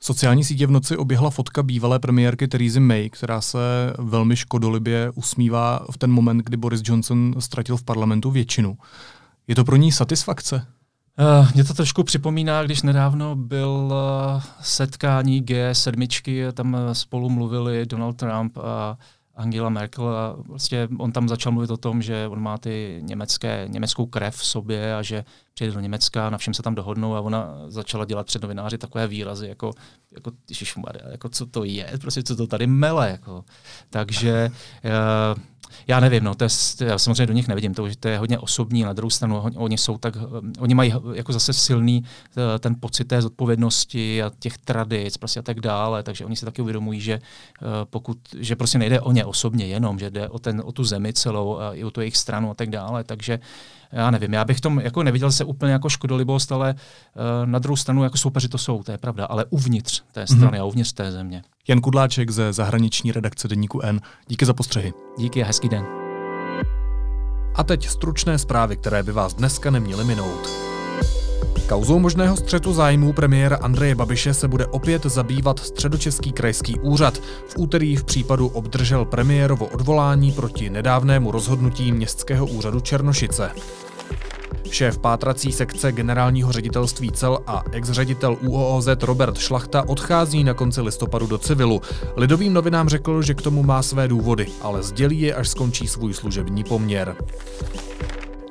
Sociální 0.01 0.45
sítě 0.45 0.67
v 0.67 0.71
noci 0.71 0.97
oběhla 0.97 1.31
fotka 1.31 1.63
bývalé 1.63 1.99
premiérky 1.99 2.49
Theresa 2.49 2.81
May, 2.81 3.11
která 3.11 3.41
se 3.41 3.59
velmi 3.99 4.37
škodolibě 4.37 5.11
usmívá 5.15 5.87
v 5.91 5.99
ten 5.99 6.11
moment, 6.11 6.39
kdy 6.39 6.57
Boris 6.57 6.81
Johnson 6.85 7.35
ztratil 7.39 7.77
v 7.77 7.85
parlamentu 7.85 8.31
většinu. 8.31 8.79
Je 9.47 9.55
to 9.55 9.65
pro 9.65 9.77
ní 9.77 9.93
satisfakce? 9.93 10.67
Uh, 11.41 11.53
mě 11.55 11.65
to 11.65 11.75
trošku 11.75 12.03
připomíná, 12.03 12.63
když 12.63 12.83
nedávno 12.83 13.37
byl 13.37 13.93
uh, 13.93 14.43
setkání 14.61 15.43
G7, 15.43 16.53
tam 16.53 16.77
spolu 16.93 17.31
mluvili 17.31 17.87
Donald 17.87 18.17
Trump 18.17 18.59
a 18.59 18.99
Angela 19.35 19.69
Merkel 19.69 20.09
a 20.09 20.37
vlastně 20.49 20.89
on 20.99 21.13
tam 21.13 21.29
začal 21.29 21.53
mluvit 21.53 21.71
o 21.71 21.77
tom, 21.77 22.03
že 22.03 22.29
on 22.29 22.43
má 22.43 22.59
ty 22.59 23.01
německé, 23.03 23.65
německou 23.69 24.07
krev 24.07 24.37
v 24.37 24.47
sobě 24.47 24.95
a 24.97 25.03
že 25.03 25.25
přijde 25.57 25.73
do 25.73 25.81
Německa, 25.81 26.31
na 26.31 26.39
všem 26.39 26.55
se 26.55 26.63
tam 26.63 26.75
dohodnou 26.75 27.15
a 27.15 27.21
ona 27.21 27.55
začala 27.69 28.05
dělat 28.05 28.27
před 28.27 28.43
novináři 28.43 28.79
takové 28.79 29.07
výrazy, 29.07 29.49
jako, 29.49 29.73
jako, 30.13 30.31
jako 31.11 31.29
co 31.29 31.47
to 31.47 31.65
je, 31.65 31.93
prostě 32.01 32.23
co 32.23 32.37
to 32.37 32.47
tady 32.47 32.67
mele. 32.67 33.11
Jako. 33.11 33.45
Takže 33.91 34.51
uh, 34.85 35.43
já 35.87 36.01
nevím, 36.01 36.25
no, 36.25 36.35
to 36.35 36.45
je, 36.45 36.49
já 36.81 36.99
samozřejmě 36.99 37.27
do 37.27 37.33
nich 37.33 37.49
nevidím, 37.49 37.75
to, 37.75 37.87
to 38.01 38.09
je 38.09 38.19
hodně 38.19 38.39
osobní, 38.39 38.83
na 38.83 38.93
druhou 38.93 39.11
stranu 39.11 39.43
oni 39.57 39.79
jsou 39.79 39.99
tak, 39.99 40.15
oni 40.59 40.75
mají 40.75 40.93
jako 41.15 41.33
zase 41.33 41.53
silný 41.53 42.05
eh, 42.37 42.59
ten 42.59 42.77
pocit 42.81 43.05
té 43.05 43.23
zodpovědnosti 43.23 44.23
a 44.23 44.31
těch 44.39 44.59
tradic 44.59 45.17
prostě 45.17 45.41
a 45.41 45.43
tak 45.43 45.61
dále, 45.61 46.03
takže 46.03 46.25
oni 46.25 46.37
si 46.37 46.45
taky 46.45 46.63
uvědomují, 46.63 47.01
že 47.01 47.13
eh, 47.13 47.67
pokud, 47.85 48.19
že 48.39 48.57
prostě 48.57 48.79
nejde 48.79 49.01
o 49.01 49.13
ně 49.13 49.25
osobně 49.25 49.67
jenom, 49.67 49.99
že 49.99 50.11
jde 50.11 50.29
o, 50.29 50.39
ten, 50.39 50.63
o 50.65 50.73
tu 50.73 50.85
zemi 50.85 51.13
celou 51.13 51.59
a 51.59 51.75
i 51.75 51.85
o 51.85 51.91
tu 51.91 52.01
jejich 52.01 52.17
stranu 52.17 52.51
a 52.51 52.55
tak 52.55 52.71
dále, 52.71 53.05
takže 53.05 53.41
já 53.93 54.11
nevím, 54.11 54.33
já 54.33 54.45
bych 54.45 54.61
tom 54.61 54.81
jako 54.81 55.03
neviděl 55.03 55.33
se 55.33 55.45
úplně 55.45 55.73
jako 55.73 55.89
škodolibost, 55.89 56.53
ale 56.53 56.75
uh, 56.75 57.47
na 57.47 57.59
druhou 57.59 57.77
stranu 57.77 58.05
jako 58.05 58.19
soupeři 58.19 58.49
to 58.49 58.59
jsou, 58.59 58.83
to 58.83 58.93
je 58.93 58.99
pravda, 58.99 59.27
ale 59.27 59.45
uvnitř 59.51 60.03
té 60.13 60.27
strany 60.27 60.59
mm-hmm. 60.59 60.61
a 60.61 60.65
uvnitř 60.65 60.93
té 60.93 61.13
země. 61.13 61.43
Jan 61.69 61.81
Kudláček 61.81 62.31
ze 62.31 62.53
zahraniční 62.53 63.13
redakce 63.13 63.49
Deníku 63.49 63.81
N. 63.81 64.01
Díky 64.29 64.47
za 64.47 64.55
postřehy. 64.55 64.93
Díky 65.19 65.43
a 65.43 65.47
hezký 65.47 65.69
den. 65.69 65.87
A 67.55 67.65
teď 67.65 67.89
stručné 67.89 68.39
zprávy, 68.39 68.77
které 68.77 69.03
by 69.03 69.13
vás 69.13 69.35
dneska 69.35 69.71
neměly 69.71 70.05
minout. 70.05 70.49
Kauzou 71.69 71.99
možného 71.99 72.37
střetu 72.37 72.73
zájmů 72.73 73.13
premiéra 73.13 73.57
Andreje 73.57 73.95
Babiše 73.95 74.35
se 74.35 74.49
bude 74.49 74.67
opět 74.67 75.03
zabývat 75.03 75.59
středočeský 75.59 76.33
krajský 76.33 76.81
úřad. 76.81 77.19
V 77.49 77.55
úterý 77.59 77.97
v 77.97 78.05
případu 78.05 78.49
obdržel 78.49 79.05
premiérovo 79.05 79.67
odvolání 79.67 80.33
proti 80.33 80.71
nedávnému 80.71 81.31
rozhodnutí 81.31 81.93
městského 81.93 82.47
úřadu 82.47 82.81
Černošice. 82.81 83.51
Šéf 84.71 84.99
pátrací 84.99 85.53
sekce 85.53 85.93
generálního 85.93 86.53
ředitelství 86.53 87.13
cel 87.13 87.39
a 87.47 87.63
ex-ředitel 87.73 88.37
UOOZ 88.41 88.89
Robert 89.03 89.39
Šlachta 89.39 89.89
odchází 89.89 90.45
na 90.45 90.55
konci 90.55 90.81
listopadu 90.81 91.27
do 91.27 91.39
civilu. 91.39 91.83
Lidovým 92.17 92.53
novinám 92.53 92.89
řekl, 92.89 93.23
že 93.23 93.35
k 93.35 93.43
tomu 93.43 93.63
má 93.63 93.83
své 93.83 94.09
důvody, 94.09 94.47
ale 94.63 94.83
sdělí 94.83 95.21
je, 95.21 95.35
až 95.35 95.49
skončí 95.49 95.89
svůj 95.89 96.15
služební 96.15 96.65
poměr. 96.65 97.17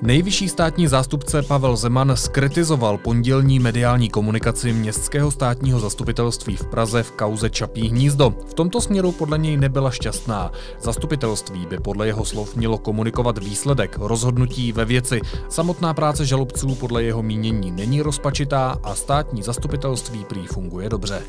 Nejvyšší 0.02 0.50
státní 0.50 0.88
zástupce 0.88 1.42
Pavel 1.42 1.76
Zeman 1.76 2.12
skritizoval 2.16 2.98
pondělní 2.98 3.60
mediální 3.60 4.10
komunikaci 4.10 4.74
městského 4.74 5.32
státního 5.32 5.80
zastupitelství 5.80 6.56
v 6.56 6.66
Praze 6.66 7.04
v 7.04 7.12
kauze 7.12 7.50
Čapí 7.50 7.90
hnízdo. 7.90 8.34
V 8.48 8.54
tomto 8.54 8.82
směru 8.82 9.12
podle 9.12 9.38
něj 9.38 9.58
nebyla 9.58 9.92
šťastná. 9.92 10.52
Zastupitelství 10.82 11.66
by 11.66 11.78
podle 11.78 12.08
jeho 12.08 12.26
slov 12.26 12.56
mělo 12.56 12.78
komunikovat 12.78 13.38
výsledek 13.38 13.98
rozhodnutí 13.98 14.72
ve 14.72 14.86
věci. 14.86 15.22
Samotná 15.50 15.94
práce 15.94 16.26
žalobců 16.26 16.76
podle 16.76 17.04
jeho 17.04 17.24
mínění 17.24 17.72
není 17.72 18.02
rozpačitá 18.02 18.80
a 18.84 18.96
státní 18.96 19.44
zastupitelství 19.44 20.26
prý 20.26 20.48
funguje 20.48 20.90
dobře. 20.90 21.22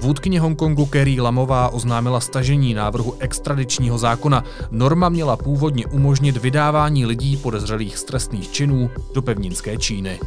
Vůdkyně 0.00 0.40
Hongkongu 0.40 0.86
Kerry 0.86 1.20
Lamová 1.20 1.68
oznámila 1.68 2.20
stažení 2.20 2.74
návrhu 2.74 3.14
extradičního 3.18 3.98
zákona. 3.98 4.44
Norma 4.70 5.08
měla 5.08 5.36
původně 5.36 5.86
umožnit 5.86 6.36
vydávání 6.36 7.06
lidí 7.06 7.36
podezřelých 7.36 7.98
z 7.98 8.04
trestných 8.04 8.52
činů 8.52 8.90
do 9.14 9.22
pevninské 9.22 9.76
Číny. 9.76 10.20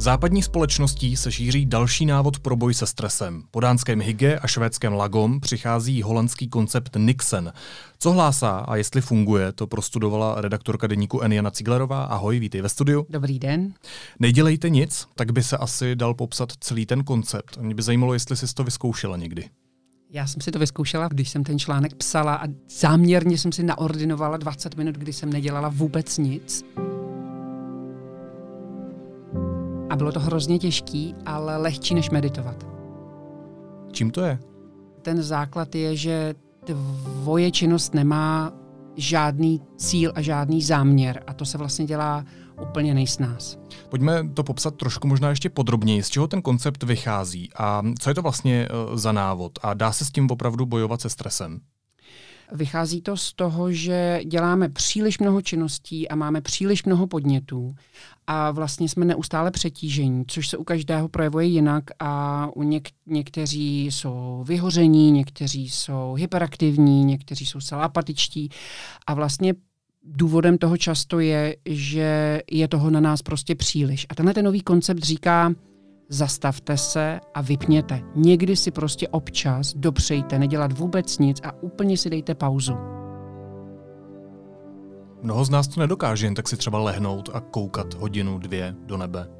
Západní 0.00 0.42
společností 0.42 1.16
se 1.16 1.32
šíří 1.32 1.66
další 1.66 2.06
návod 2.06 2.38
pro 2.38 2.56
boj 2.56 2.74
se 2.74 2.86
stresem. 2.86 3.42
Po 3.50 3.60
dánském 3.60 4.00
Hygge 4.00 4.38
a 4.38 4.46
švédském 4.46 4.92
Lagom 4.92 5.40
přichází 5.40 6.02
holandský 6.02 6.48
koncept 6.48 6.96
Nixon. 6.98 7.52
Co 7.98 8.12
hlásá 8.12 8.58
a 8.58 8.76
jestli 8.76 9.00
funguje, 9.00 9.52
to 9.52 9.66
prostudovala 9.66 10.40
redaktorka 10.40 10.86
deníku 10.86 11.20
N. 11.20 11.32
Jana 11.32 11.50
Ciglerová. 11.50 12.04
Ahoj, 12.04 12.38
vítej 12.38 12.60
ve 12.60 12.68
studiu. 12.68 13.06
Dobrý 13.10 13.38
den. 13.38 13.74
Nejdělejte 14.18 14.70
nic, 14.70 15.06
tak 15.14 15.32
by 15.32 15.42
se 15.42 15.56
asi 15.56 15.96
dal 15.96 16.14
popsat 16.14 16.52
celý 16.60 16.86
ten 16.86 17.04
koncept. 17.04 17.58
Mě 17.60 17.74
by 17.74 17.82
zajímalo, 17.82 18.12
jestli 18.12 18.36
jsi 18.36 18.54
to 18.54 18.64
vyzkoušela 18.64 19.16
někdy. 19.16 19.48
Já 20.10 20.26
jsem 20.26 20.40
si 20.40 20.50
to 20.50 20.58
vyzkoušela, 20.58 21.08
když 21.08 21.28
jsem 21.28 21.44
ten 21.44 21.58
článek 21.58 21.94
psala 21.94 22.34
a 22.34 22.46
záměrně 22.80 23.38
jsem 23.38 23.52
si 23.52 23.62
naordinovala 23.62 24.36
20 24.36 24.76
minut, 24.76 24.94
kdy 24.94 25.12
jsem 25.12 25.32
nedělala 25.32 25.68
vůbec 25.68 26.18
nic. 26.18 26.64
Bylo 30.00 30.12
to 30.12 30.20
hrozně 30.20 30.58
těžký, 30.58 31.14
ale 31.26 31.56
lehčí 31.56 31.94
než 31.94 32.10
meditovat. 32.10 32.66
Čím 33.92 34.10
to 34.10 34.20
je? 34.20 34.38
Ten 35.02 35.22
základ 35.22 35.74
je, 35.74 35.96
že 35.96 36.34
tvoje 36.64 37.50
činnost 37.50 37.94
nemá 37.94 38.52
žádný 38.96 39.62
cíl 39.76 40.12
a 40.14 40.22
žádný 40.22 40.62
záměr 40.62 41.22
a 41.26 41.34
to 41.34 41.44
se 41.44 41.58
vlastně 41.58 41.86
dělá 41.86 42.24
úplně 42.62 42.94
nejsnás. 42.94 43.58
Pojďme 43.88 44.28
to 44.34 44.44
popsat 44.44 44.74
trošku 44.74 45.08
možná 45.08 45.28
ještě 45.28 45.50
podrobněji, 45.50 46.02
z 46.02 46.10
čeho 46.10 46.28
ten 46.28 46.42
koncept 46.42 46.82
vychází 46.82 47.48
a 47.56 47.82
co 47.98 48.10
je 48.10 48.14
to 48.14 48.22
vlastně 48.22 48.68
eh, 48.70 48.98
za 48.98 49.12
návod 49.12 49.52
a 49.62 49.74
dá 49.74 49.92
se 49.92 50.04
s 50.04 50.10
tím 50.10 50.30
opravdu 50.30 50.66
bojovat 50.66 51.00
se 51.00 51.10
stresem? 51.10 51.60
Vychází 52.52 53.02
to 53.02 53.16
z 53.16 53.32
toho, 53.32 53.72
že 53.72 54.20
děláme 54.24 54.68
příliš 54.68 55.18
mnoho 55.18 55.42
činností 55.42 56.08
a 56.08 56.14
máme 56.16 56.40
příliš 56.40 56.84
mnoho 56.84 57.06
podnětů 57.06 57.74
a 58.26 58.50
vlastně 58.50 58.88
jsme 58.88 59.04
neustále 59.04 59.50
přetížení, 59.50 60.24
což 60.26 60.48
se 60.48 60.56
u 60.56 60.64
každého 60.64 61.08
projevuje 61.08 61.46
jinak 61.46 61.84
a 61.98 62.46
u 62.54 62.62
něk- 62.62 62.90
někteří 63.06 63.86
jsou 63.86 64.44
vyhoření, 64.48 65.10
někteří 65.10 65.70
jsou 65.70 66.14
hyperaktivní, 66.14 67.04
někteří 67.04 67.46
jsou 67.46 67.76
apatičtí 67.76 68.50
a 69.06 69.14
vlastně 69.14 69.54
důvodem 70.04 70.58
toho 70.58 70.76
často 70.76 71.20
je, 71.20 71.56
že 71.64 72.42
je 72.50 72.68
toho 72.68 72.90
na 72.90 73.00
nás 73.00 73.22
prostě 73.22 73.54
příliš. 73.54 74.06
A 74.08 74.14
tenhle 74.14 74.34
ten 74.34 74.44
nový 74.44 74.60
koncept 74.60 75.02
říká, 75.02 75.52
zastavte 76.10 76.76
se 76.76 77.20
a 77.34 77.40
vypněte. 77.40 78.00
Někdy 78.14 78.56
si 78.56 78.70
prostě 78.70 79.08
občas 79.08 79.74
dopřejte 79.76 80.38
nedělat 80.38 80.72
vůbec 80.72 81.18
nic 81.18 81.40
a 81.44 81.62
úplně 81.62 81.96
si 81.96 82.10
dejte 82.10 82.34
pauzu. 82.34 82.76
Mnoho 85.22 85.44
z 85.44 85.50
nás 85.50 85.68
to 85.68 85.80
nedokáže 85.80 86.26
jen 86.26 86.34
tak 86.34 86.48
si 86.48 86.56
třeba 86.56 86.78
lehnout 86.78 87.30
a 87.32 87.40
koukat 87.40 87.94
hodinu, 87.94 88.38
dvě 88.38 88.74
do 88.86 88.96
nebe. 88.96 89.39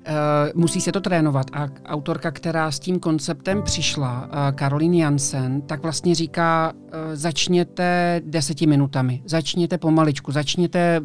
Uh, 0.00 0.60
musí 0.60 0.80
se 0.80 0.92
to 0.92 1.00
trénovat 1.00 1.46
a 1.52 1.68
autorka, 1.84 2.30
která 2.30 2.70
s 2.70 2.78
tím 2.78 3.00
konceptem 3.00 3.62
přišla, 3.62 4.26
uh, 4.26 4.56
Caroline 4.58 4.96
Jansen, 4.96 5.62
tak 5.62 5.82
vlastně 5.82 6.14
říká, 6.14 6.72
uh, 6.74 6.90
začněte 7.14 8.20
deseti 8.24 8.66
minutami, 8.66 9.22
začněte 9.24 9.78
pomaličku, 9.78 10.32
začněte 10.32 11.00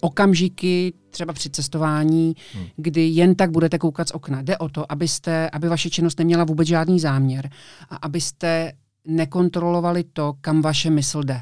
okamžiky 0.00 0.92
třeba 1.10 1.32
při 1.32 1.50
cestování, 1.50 2.34
hmm. 2.54 2.66
kdy 2.76 3.06
jen 3.06 3.34
tak 3.34 3.50
budete 3.50 3.78
koukat 3.78 4.08
z 4.08 4.12
okna. 4.12 4.42
Jde 4.42 4.58
o 4.58 4.68
to, 4.68 4.92
abyste, 4.92 5.50
aby 5.50 5.68
vaše 5.68 5.90
činnost 5.90 6.18
neměla 6.18 6.44
vůbec 6.44 6.68
žádný 6.68 7.00
záměr 7.00 7.50
a 7.90 7.96
abyste 7.96 8.72
nekontrolovali 9.06 10.04
to, 10.04 10.34
kam 10.40 10.62
vaše 10.62 10.90
mysl 10.90 11.22
jde. 11.22 11.40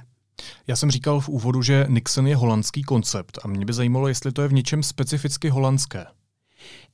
Já 0.66 0.76
jsem 0.76 0.90
říkal 0.90 1.20
v 1.20 1.28
úvodu, 1.28 1.62
že 1.62 1.86
Nixon 1.88 2.26
je 2.26 2.36
holandský 2.36 2.82
koncept 2.82 3.38
a 3.44 3.48
mě 3.48 3.64
by 3.64 3.72
zajímalo, 3.72 4.08
jestli 4.08 4.32
to 4.32 4.42
je 4.42 4.48
v 4.48 4.52
něčem 4.52 4.82
specificky 4.82 5.48
holandské. 5.48 6.06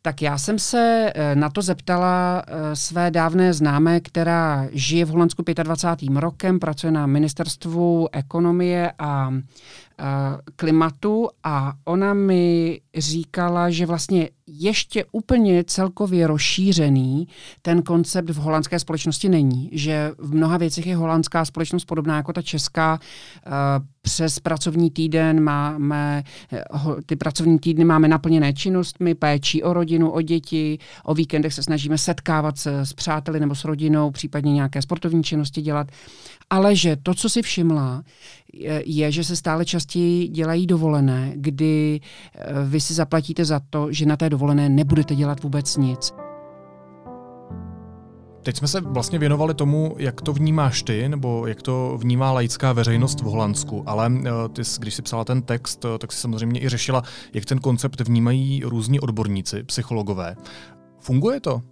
Tak 0.06 0.22
já 0.22 0.38
jsem 0.38 0.58
se 0.58 1.12
eh, 1.14 1.34
na 1.34 1.50
to 1.50 1.62
zeptala 1.62 2.42
eh, 2.46 2.76
své 2.76 3.10
dávné 3.10 3.52
známé, 3.52 4.00
která 4.00 4.68
žije 4.72 5.04
v 5.04 5.08
Holandsku 5.08 5.42
25. 5.62 6.16
rokem, 6.16 6.58
pracuje 6.58 6.90
na 6.90 7.06
ministerstvu 7.06 8.08
ekonomie 8.12 8.92
a 8.98 9.30
klimatu 10.56 11.28
a 11.44 11.72
ona 11.84 12.14
mi 12.14 12.80
říkala, 12.96 13.70
že 13.70 13.86
vlastně 13.86 14.28
ještě 14.46 15.04
úplně 15.12 15.64
celkově 15.64 16.26
rozšířený 16.26 17.28
ten 17.62 17.82
koncept 17.82 18.30
v 18.30 18.36
holandské 18.36 18.78
společnosti 18.78 19.28
není. 19.28 19.70
Že 19.72 20.12
v 20.18 20.34
mnoha 20.34 20.56
věcech 20.56 20.86
je 20.86 20.96
holandská 20.96 21.44
společnost 21.44 21.84
podobná 21.84 22.16
jako 22.16 22.32
ta 22.32 22.42
česká. 22.42 22.98
Přes 24.06 24.38
pracovní 24.38 24.90
týden 24.90 25.40
máme, 25.40 26.22
ty 27.06 27.16
pracovní 27.16 27.58
týdny 27.58 27.84
máme 27.84 28.08
naplněné 28.08 28.52
činnostmi, 28.52 29.14
péčí 29.14 29.62
o 29.62 29.72
rodinu, 29.72 30.10
o 30.10 30.22
děti, 30.22 30.78
o 31.04 31.14
víkendech 31.14 31.54
se 31.54 31.62
snažíme 31.62 31.98
setkávat 31.98 32.58
se 32.58 32.80
s 32.80 32.92
přáteli 32.92 33.40
nebo 33.40 33.54
s 33.54 33.64
rodinou, 33.64 34.10
případně 34.10 34.52
nějaké 34.52 34.82
sportovní 34.82 35.22
činnosti 35.22 35.62
dělat. 35.62 35.88
Ale 36.50 36.76
že 36.76 36.96
to, 36.96 37.14
co 37.14 37.28
si 37.28 37.42
všimla, 37.42 38.02
je, 38.84 39.12
že 39.12 39.24
se 39.24 39.36
stále 39.36 39.64
častěji 39.64 40.28
dělají 40.28 40.66
dovolené, 40.66 41.32
kdy 41.36 42.00
eh, 42.34 42.40
vy 42.64 42.80
si 42.80 42.94
zaplatíte 42.94 43.44
za 43.44 43.60
to, 43.70 43.92
že 43.92 44.06
na 44.06 44.16
té 44.16 44.30
dovolené 44.30 44.68
nebudete 44.68 45.14
dělat 45.14 45.42
vůbec 45.42 45.76
nic. 45.76 46.25
Teď 48.46 48.56
jsme 48.56 48.68
se 48.68 48.80
vlastně 48.80 49.18
věnovali 49.18 49.54
tomu, 49.54 49.94
jak 49.98 50.20
to 50.20 50.32
vnímáš 50.32 50.82
ty, 50.82 51.08
nebo 51.08 51.46
jak 51.46 51.62
to 51.62 51.98
vnímá 51.98 52.32
laická 52.32 52.72
veřejnost 52.72 53.20
v 53.20 53.24
Holandsku, 53.24 53.82
ale 53.86 54.12
eh, 54.24 54.30
ty, 54.52 54.62
když 54.78 54.94
si 54.94 55.02
psala 55.02 55.24
ten 55.24 55.42
text, 55.42 55.84
eh, 55.84 55.98
tak 55.98 56.12
si 56.12 56.20
samozřejmě 56.20 56.60
i 56.60 56.68
řešila, 56.68 57.02
jak 57.32 57.44
ten 57.44 57.58
koncept 57.58 58.00
vnímají 58.00 58.62
různí 58.64 59.00
odborníci, 59.00 59.62
psychologové. 59.62 60.36
Funguje 61.00 61.40
to? 61.40 61.62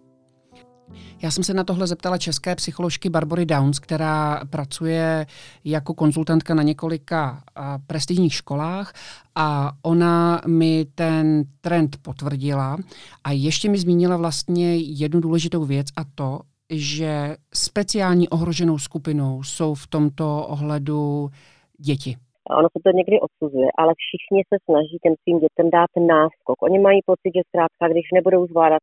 Já 1.23 1.31
jsem 1.31 1.45
se 1.45 1.54
na 1.54 1.64
tohle 1.64 1.87
zeptala 1.87 2.19
české 2.19 2.54
psycholožky 2.54 3.11
Barbory 3.11 3.47
Downs, 3.47 3.78
která 3.78 4.40
pracuje 4.50 5.26
jako 5.64 5.95
konzultantka 5.95 6.54
na 6.54 6.62
několika 6.62 7.43
prestižních 7.87 8.35
školách 8.35 8.93
a 9.35 9.73
ona 9.83 10.40
mi 10.47 10.87
ten 10.95 11.45
trend 11.61 11.97
potvrdila 12.02 12.78
a 13.25 13.33
ještě 13.33 13.69
mi 13.69 13.78
zmínila 13.78 14.16
vlastně 14.16 14.76
jednu 14.76 15.21
důležitou 15.21 15.64
věc 15.64 15.87
a 15.97 16.04
to, 16.14 16.40
že 16.71 17.37
speciální 17.54 18.28
ohroženou 18.28 18.78
skupinou 18.78 19.42
jsou 19.42 19.75
v 19.75 19.87
tomto 19.87 20.47
ohledu 20.49 21.28
děti. 21.78 22.16
Ono 22.59 22.68
se 22.75 22.80
to 22.85 22.90
někdy 22.90 23.16
odsuzuje, 23.26 23.68
ale 23.78 23.92
všichni 24.02 24.40
se 24.50 24.56
snaží 24.64 24.97
těm 25.02 25.14
svým 25.23 25.38
dětem 25.44 25.71
dát 25.71 25.92
náskok. 26.14 26.56
Oni 26.62 26.78
mají 26.78 27.00
pocit, 27.06 27.33
že 27.37 27.49
zkrátka, 27.49 27.85
když 27.88 28.06
nebudou 28.14 28.47
zvládat 28.47 28.83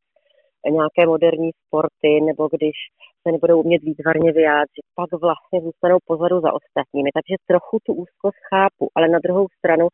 nějaké 0.80 1.02
moderní 1.14 1.50
sporty, 1.64 2.12
nebo 2.30 2.44
když 2.56 2.76
se 3.24 3.32
nebudou 3.32 3.62
umět 3.62 3.82
výtvarně 3.84 4.32
vyjádřit, 4.32 4.86
pak 5.00 5.10
vlastně 5.26 5.62
zůstanou 5.62 5.98
pozadu 6.06 6.36
za 6.46 6.52
ostatními. 6.60 7.10
Takže 7.18 7.36
trochu 7.52 7.76
tu 7.86 7.92
úzkost 8.04 8.40
chápu, 8.52 8.84
ale 8.96 9.06
na 9.16 9.20
druhou 9.26 9.48
stranu 9.58 9.86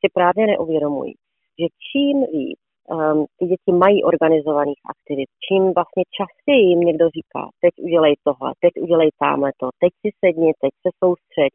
si 0.00 0.06
právě 0.18 0.46
neuvědomují, 0.46 1.12
že 1.60 1.66
čím 1.88 2.16
víc 2.32 2.63
um, 2.88 3.26
ty 3.38 3.44
děti 3.46 3.72
mají 3.84 4.04
organizovaných 4.04 4.80
aktivit, 4.94 5.28
čím 5.46 5.62
vlastně 5.76 6.04
častěji 6.18 6.64
jim 6.70 6.80
někdo 6.80 7.04
říká, 7.16 7.42
teď 7.62 7.72
udělej 7.86 8.14
tohle, 8.26 8.50
teď 8.64 8.72
udělej 8.84 9.10
tamhle 9.22 9.50
to, 9.60 9.66
teď 9.82 9.92
si 10.00 10.08
sedni, 10.20 10.50
teď 10.62 10.72
se 10.82 10.90
soustřeď, 11.00 11.52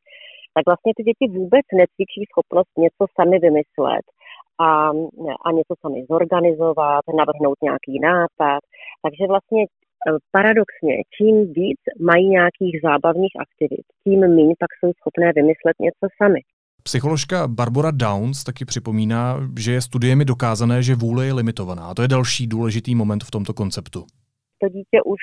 tak 0.55 0.63
vlastně 0.69 0.91
ty 0.97 1.03
děti 1.09 1.25
vůbec 1.39 1.65
necvičí 1.81 2.21
schopnost 2.31 2.71
něco 2.85 3.03
sami 3.17 3.37
vymyslet 3.47 4.05
a, 4.67 4.69
a 5.45 5.47
něco 5.57 5.73
sami 5.81 5.99
zorganizovat, 6.11 7.03
navrhnout 7.19 7.57
nějaký 7.67 7.93
nápad. 8.11 8.61
Takže 9.03 9.23
vlastně 9.27 9.61
e, 9.63 9.67
paradoxně, 10.31 10.95
čím 11.15 11.35
víc 11.53 11.81
mají 12.09 12.25
nějakých 12.37 12.75
zábavných 12.83 13.35
aktivit, 13.45 13.85
tím 14.03 14.19
méně 14.19 14.55
pak 14.63 14.71
jsou 14.77 14.91
schopné 14.99 15.27
vymyslet 15.39 15.75
něco 15.79 16.05
sami. 16.21 16.41
Psycholožka 16.83 17.47
Barbara 17.47 17.91
Downs 17.91 18.43
taky 18.43 18.65
připomíná, 18.65 19.37
že 19.59 19.71
je 19.73 19.81
studiemi 19.81 20.25
dokázané, 20.25 20.83
že 20.83 20.95
vůle 20.95 21.25
je 21.25 21.33
limitovaná. 21.33 21.83
A 21.87 21.93
to 21.93 22.01
je 22.01 22.07
další 22.07 22.47
důležitý 22.47 22.95
moment 22.95 23.23
v 23.23 23.31
tomto 23.31 23.53
konceptu. 23.53 23.99
To 24.61 24.69
dítě 24.69 25.01
už 25.05 25.21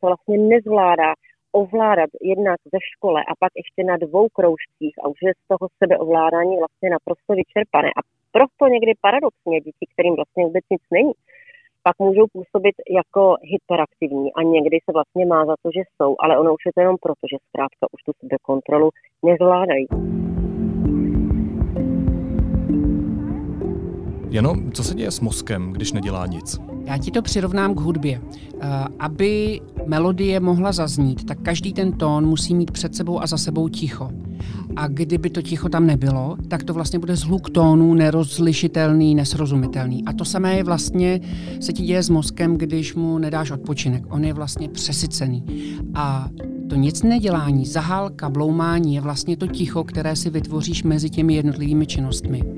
to 0.00 0.06
vlastně 0.06 0.38
nezvládá 0.38 1.12
ovládat 1.52 2.10
jednak 2.22 2.58
ve 2.72 2.78
škole 2.92 3.20
a 3.30 3.32
pak 3.42 3.52
ještě 3.62 3.80
na 3.90 3.96
dvou 3.96 4.28
kroužcích 4.28 4.94
a 5.02 5.08
už 5.08 5.18
je 5.22 5.32
z 5.40 5.42
toho 5.50 5.64
sebeovládání 5.78 6.54
vlastně 6.62 6.88
naprosto 6.90 7.30
vyčerpané. 7.40 7.88
A 7.98 8.00
proto 8.36 8.64
někdy 8.74 8.92
paradoxně 9.06 9.60
děti, 9.60 9.84
kterým 9.92 10.14
vlastně 10.16 10.44
vůbec 10.44 10.64
nic 10.70 10.82
není, 10.96 11.12
pak 11.82 11.96
můžou 11.98 12.26
působit 12.36 12.76
jako 12.98 13.22
hyperaktivní 13.52 14.28
a 14.38 14.40
někdy 14.42 14.76
se 14.84 14.90
vlastně 14.92 15.26
má 15.26 15.40
za 15.50 15.54
to, 15.62 15.68
že 15.76 15.82
jsou, 15.86 16.10
ale 16.22 16.38
ono 16.38 16.50
už 16.54 16.62
je 16.66 16.72
to 16.74 16.80
jenom 16.80 16.96
proto, 17.04 17.24
že 17.32 17.44
zkrátka 17.48 17.84
už 17.94 18.00
tu 18.02 18.12
kontrolu 18.42 18.88
nezvládají. 19.28 19.86
Jano, 24.30 24.56
co 24.72 24.84
se 24.84 24.94
děje 24.94 25.10
s 25.10 25.20
mozkem, 25.20 25.72
když 25.72 25.92
nedělá 25.92 26.26
nic? 26.26 26.58
Já 26.84 26.98
ti 26.98 27.10
to 27.10 27.22
přirovnám 27.22 27.74
k 27.74 27.80
hudbě. 27.80 28.20
Uh, 28.20 28.60
aby 28.98 29.60
melodie 29.86 30.40
mohla 30.40 30.72
zaznít, 30.72 31.24
tak 31.24 31.40
každý 31.42 31.72
ten 31.72 31.92
tón 31.92 32.26
musí 32.26 32.54
mít 32.54 32.70
před 32.70 32.94
sebou 32.94 33.22
a 33.22 33.26
za 33.26 33.36
sebou 33.36 33.68
ticho. 33.68 34.10
A 34.76 34.88
kdyby 34.88 35.30
to 35.30 35.42
ticho 35.42 35.68
tam 35.68 35.86
nebylo, 35.86 36.36
tak 36.48 36.62
to 36.64 36.74
vlastně 36.74 36.98
bude 36.98 37.16
zhluk 37.16 37.50
tónů 37.50 37.94
nerozlišitelný, 37.94 39.14
nesrozumitelný. 39.14 40.04
A 40.04 40.12
to 40.12 40.24
samé 40.24 40.56
je 40.56 40.64
vlastně, 40.64 41.20
se 41.60 41.72
ti 41.72 41.82
děje 41.82 42.02
s 42.02 42.10
mozkem, 42.10 42.56
když 42.56 42.94
mu 42.94 43.18
nedáš 43.18 43.50
odpočinek. 43.50 44.04
On 44.10 44.24
je 44.24 44.32
vlastně 44.32 44.68
přesycený. 44.68 45.44
A 45.94 46.28
to 46.68 46.74
nic 46.74 47.02
nedělání, 47.02 47.66
zahálka, 47.66 48.28
bloumání 48.28 48.94
je 48.94 49.00
vlastně 49.00 49.36
to 49.36 49.46
ticho, 49.46 49.84
které 49.84 50.16
si 50.16 50.30
vytvoříš 50.30 50.82
mezi 50.82 51.10
těmi 51.10 51.34
jednotlivými 51.34 51.86
činnostmi. 51.86 52.57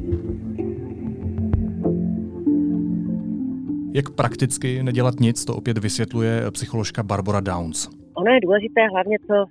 Jak 3.99 4.07
prakticky 4.17 4.83
nedělat 4.83 5.15
nic, 5.21 5.45
to 5.45 5.53
opět 5.61 5.79
vysvětluje 5.79 6.33
psycholožka 6.51 7.03
Barbara 7.03 7.41
Downs. 7.41 7.79
Ono 8.21 8.31
je 8.35 8.41
důležité 8.41 8.81
hlavně, 8.93 9.17
co 9.27 9.35
uh, 9.35 9.47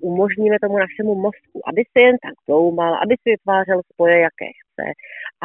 umožníme 0.00 0.56
tomu 0.62 0.76
našemu 0.78 1.14
mozku, 1.14 1.56
aby 1.70 1.82
si 1.90 1.98
jen 2.06 2.16
tak 2.24 2.34
doumal, 2.48 2.92
aby 2.94 3.14
si 3.22 3.28
vytvářel 3.34 3.80
spoje, 3.92 4.16
jaké 4.26 4.48
chce, 4.60 4.84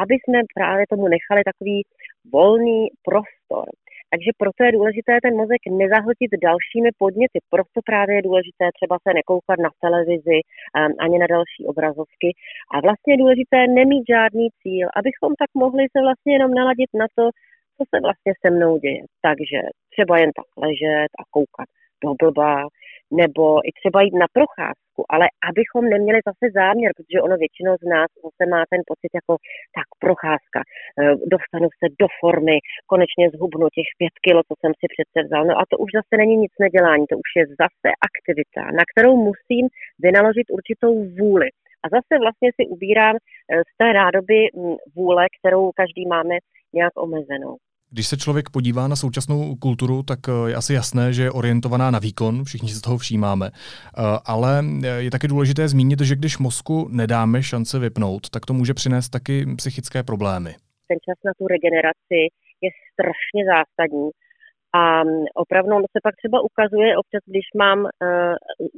aby 0.02 0.14
jsme 0.14 0.38
právě 0.58 0.84
tomu 0.92 1.04
nechali 1.14 1.40
takový 1.50 1.78
volný 2.32 2.80
prostor. 3.08 3.66
Takže 4.12 4.30
proto 4.42 4.60
je 4.64 4.76
důležité 4.78 5.12
ten 5.22 5.34
mozek 5.40 5.62
nezahltit 5.82 6.30
dalšími 6.48 6.90
podněty. 7.02 7.38
Proto 7.54 7.78
právě 7.90 8.14
je 8.16 8.28
důležité 8.28 8.64
třeba 8.76 8.96
se 9.04 9.10
nekoukat 9.18 9.58
na 9.66 9.70
televizi 9.84 10.38
um, 10.42 10.92
ani 11.04 11.16
na 11.22 11.26
další 11.34 11.62
obrazovky. 11.72 12.28
A 12.74 12.76
vlastně 12.86 13.10
je 13.12 13.22
důležité 13.22 13.58
nemít 13.78 14.04
žádný 14.14 14.46
cíl, 14.60 14.86
abychom 15.00 15.30
tak 15.40 15.50
mohli 15.64 15.84
se 15.92 15.98
vlastně 16.06 16.32
jenom 16.36 16.50
naladit 16.60 16.90
na 17.02 17.06
to, 17.16 17.24
co 17.76 17.84
se 17.90 18.00
vlastně 18.00 18.32
se 18.40 18.50
mnou 18.50 18.78
děje. 18.78 19.02
Takže 19.26 19.58
třeba 19.92 20.18
jen 20.18 20.30
tak 20.36 20.48
ležet 20.66 21.10
a 21.20 21.22
koukat 21.30 21.68
do 22.04 22.14
blba, 22.14 22.68
nebo 23.20 23.44
i 23.68 23.70
třeba 23.80 24.02
jít 24.02 24.16
na 24.24 24.26
procházku, 24.32 25.00
ale 25.14 25.26
abychom 25.50 25.84
neměli 25.94 26.18
zase 26.28 26.44
záměr, 26.54 26.90
protože 26.96 27.22
ono 27.22 27.36
většinou 27.36 27.74
z 27.84 27.86
nás 27.94 28.08
zase 28.26 28.42
má 28.52 28.60
ten 28.72 28.80
pocit 28.90 29.10
jako 29.18 29.32
tak 29.78 29.88
procházka, 30.04 30.58
eh, 30.62 31.14
dostanu 31.34 31.68
se 31.78 31.86
do 32.00 32.06
formy, 32.20 32.56
konečně 32.92 33.24
zhubnu 33.34 33.66
těch 33.76 33.90
pět 34.00 34.14
kilo, 34.24 34.40
co 34.48 34.54
jsem 34.60 34.72
si 34.80 34.86
přece 34.94 35.18
vzal. 35.26 35.42
No 35.50 35.54
a 35.60 35.62
to 35.70 35.76
už 35.84 35.90
zase 35.98 36.12
není 36.22 36.36
nic 36.44 36.54
nedělání, 36.64 37.04
to 37.06 37.16
už 37.24 37.30
je 37.38 37.44
zase 37.62 37.88
aktivita, 38.08 38.62
na 38.78 38.84
kterou 38.90 39.14
musím 39.30 39.64
vynaložit 40.06 40.46
určitou 40.58 40.92
vůli. 41.20 41.48
A 41.84 41.86
zase 41.96 42.12
vlastně 42.24 42.48
si 42.56 42.62
ubírám 42.74 43.16
eh, 43.16 43.62
z 43.70 43.72
té 43.80 43.92
rádoby 44.00 44.38
hm, 44.48 44.76
vůle, 44.96 45.24
kterou 45.38 45.64
každý 45.80 46.04
máme 46.06 46.36
nějak 46.72 46.92
omezenou. 46.96 47.56
Když 47.90 48.06
se 48.06 48.16
člověk 48.16 48.50
podívá 48.50 48.88
na 48.88 48.96
současnou 48.96 49.56
kulturu, 49.56 50.02
tak 50.02 50.18
eh, 50.28 50.50
je 50.50 50.54
asi 50.54 50.74
jasné, 50.74 51.12
že 51.12 51.22
je 51.22 51.30
orientovaná 51.30 51.90
na 51.90 51.98
výkon, 51.98 52.44
všichni 52.44 52.68
si 52.68 52.80
toho 52.80 52.98
všímáme. 52.98 53.50
Eh, 53.54 54.02
ale 54.26 54.64
eh, 54.84 54.88
je 55.02 55.10
taky 55.10 55.28
důležité 55.28 55.68
zmínit, 55.68 56.00
že 56.00 56.16
když 56.16 56.38
mozku 56.38 56.88
nedáme 56.90 57.42
šance 57.42 57.78
vypnout, 57.78 58.30
tak 58.30 58.46
to 58.46 58.52
může 58.54 58.74
přinést 58.74 59.08
taky 59.08 59.46
psychické 59.56 60.02
problémy. 60.02 60.50
Ten 60.88 60.98
čas 61.06 61.18
na 61.24 61.32
tu 61.38 61.46
regeneraci 61.46 62.20
je 62.64 62.70
strašně 62.92 63.42
zásadní. 63.52 64.10
A 64.72 65.04
mm, 65.04 65.24
opravdu 65.34 65.76
se 65.92 65.98
pak 66.02 66.14
třeba 66.16 66.40
ukazuje 66.40 66.96
občas, 66.96 67.22
když 67.26 67.46
mám 67.58 67.78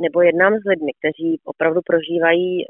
nebo 0.02 0.22
jednám 0.22 0.52
s 0.54 0.64
lidmi, 0.72 0.90
kteří 0.98 1.40
opravdu 1.44 1.80
prožívají 1.90 2.64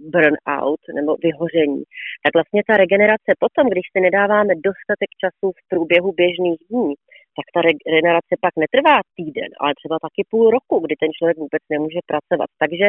burnout 0.00 0.80
nebo 0.94 1.16
vyhoření, 1.26 1.82
tak 2.24 2.32
vlastně 2.34 2.62
ta 2.68 2.76
regenerace 2.76 3.30
potom, 3.44 3.64
když 3.70 3.86
si 3.92 4.00
nedáváme 4.00 4.52
dostatek 4.68 5.10
času 5.22 5.46
v 5.52 5.68
průběhu 5.68 6.12
běžných 6.12 6.60
dní, 6.70 6.94
tak 7.36 7.46
ta 7.54 7.60
regenerace 7.68 8.32
pak 8.44 8.54
netrvá 8.62 8.96
týden, 9.16 9.50
ale 9.60 9.72
třeba 9.80 9.96
taky 10.06 10.22
půl 10.30 10.50
roku, 10.56 10.74
kdy 10.84 10.94
ten 11.02 11.10
člověk 11.16 11.38
vůbec 11.44 11.62
nemůže 11.70 12.00
pracovat. 12.10 12.50
Takže 12.62 12.86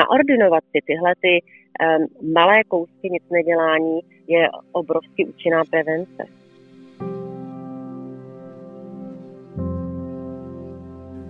naordinovat 0.00 0.64
si 0.72 0.78
tyhle 0.88 1.12
ty 1.24 1.32
um, 1.42 2.32
malé 2.38 2.64
kousky 2.64 3.06
nic 3.10 3.24
nedělání 3.30 4.00
je 4.28 4.42
obrovsky 4.72 5.20
účinná 5.32 5.62
prevence. 5.70 6.22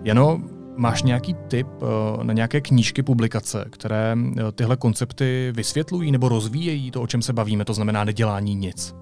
Jano, 0.07 0.41
máš 0.75 1.03
nějaký 1.03 1.35
tip 1.47 1.67
eh, 1.81 2.23
na 2.23 2.33
nějaké 2.33 2.61
knížky, 2.61 3.03
publikace, 3.03 3.65
které 3.69 4.15
eh, 4.17 4.51
tyhle 4.51 4.77
koncepty 4.77 5.53
vysvětlují 5.55 6.11
nebo 6.11 6.29
rozvíjejí 6.29 6.91
to, 6.91 7.01
o 7.01 7.07
čem 7.07 7.21
se 7.21 7.33
bavíme, 7.33 7.65
to 7.65 7.73
znamená 7.73 8.03
nedělání 8.03 8.55
nic? 8.55 8.95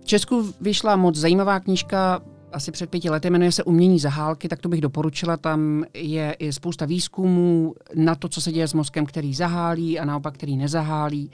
V 0.00 0.04
Česku 0.04 0.52
vyšla 0.60 0.96
moc 0.96 1.16
zajímavá 1.16 1.60
knížka 1.60 2.20
asi 2.52 2.72
před 2.72 2.90
pěti 2.90 3.10
lety, 3.10 3.30
jmenuje 3.30 3.52
se 3.52 3.64
Umění 3.64 3.98
zahálky, 3.98 4.48
tak 4.48 4.60
to 4.60 4.68
bych 4.68 4.80
doporučila. 4.80 5.36
Tam 5.36 5.84
je 5.94 6.36
i 6.38 6.52
spousta 6.52 6.86
výzkumů 6.86 7.74
na 7.94 8.14
to, 8.14 8.28
co 8.28 8.40
se 8.40 8.52
děje 8.52 8.68
s 8.68 8.74
mozkem, 8.74 9.06
který 9.06 9.34
zahálí 9.34 9.98
a 9.98 10.04
naopak, 10.04 10.34
který 10.34 10.56
nezahálí 10.56 11.30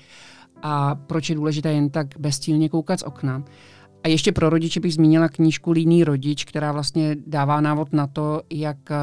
a 0.62 0.94
proč 0.94 1.28
je 1.28 1.36
důležité 1.36 1.72
jen 1.72 1.90
tak 1.90 2.06
bezcílně 2.18 2.68
koukat 2.68 3.00
z 3.00 3.02
okna. 3.02 3.42
A 4.06 4.08
ještě 4.08 4.32
pro 4.32 4.50
rodiče 4.50 4.80
bych 4.80 4.94
zmínila 4.94 5.28
knížku 5.28 5.70
Líný 5.70 6.04
rodič, 6.04 6.44
která 6.44 6.72
vlastně 6.72 7.16
dává 7.26 7.60
návod 7.60 7.92
na 7.92 8.06
to, 8.06 8.42
jak 8.50 8.76
eh, 8.90 8.96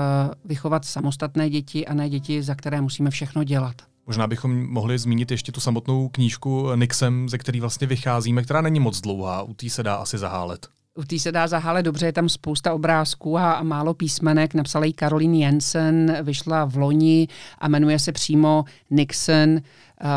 vychovat 0.46 0.86
samostatné 0.86 1.50
děti 1.50 1.88
a 1.88 1.94
ne 1.94 2.10
děti, 2.10 2.44
za 2.44 2.56
které 2.56 2.82
musíme 2.82 3.10
všechno 3.10 3.44
dělat. 3.44 3.76
Možná 4.08 4.28
bychom 4.28 4.68
mohli 4.68 5.00
zmínit 5.00 5.32
ještě 5.32 5.52
tu 5.52 5.60
samotnou 5.60 6.10
knížku 6.10 6.76
Nixem, 6.76 7.30
ze 7.30 7.38
který 7.38 7.60
vlastně 7.60 7.88
vycházíme, 7.88 8.44
která 8.44 8.62
není 8.62 8.80
moc 8.80 9.02
dlouhá, 9.02 9.42
u 9.42 9.54
té 9.54 9.70
se 9.70 9.84
dá 9.84 9.96
asi 9.96 10.18
zahálet. 10.18 10.68
U 10.96 11.04
té 11.04 11.20
se 11.20 11.32
dá 11.32 11.48
zahálet 11.48 11.84
dobře, 11.84 12.06
je 12.06 12.14
tam 12.14 12.30
spousta 12.30 12.74
obrázků 12.74 13.38
a 13.38 13.64
málo 13.64 13.94
písmenek. 13.94 14.54
Napsala 14.54 14.86
ji 14.86 14.94
Caroline 14.94 15.38
Jensen, 15.38 16.18
vyšla 16.24 16.66
v 16.66 16.76
loni 16.76 17.28
a 17.58 17.68
jmenuje 17.68 18.00
se 18.00 18.12
přímo 18.12 18.66
Nixon, 18.90 19.50
uh, 19.50 19.60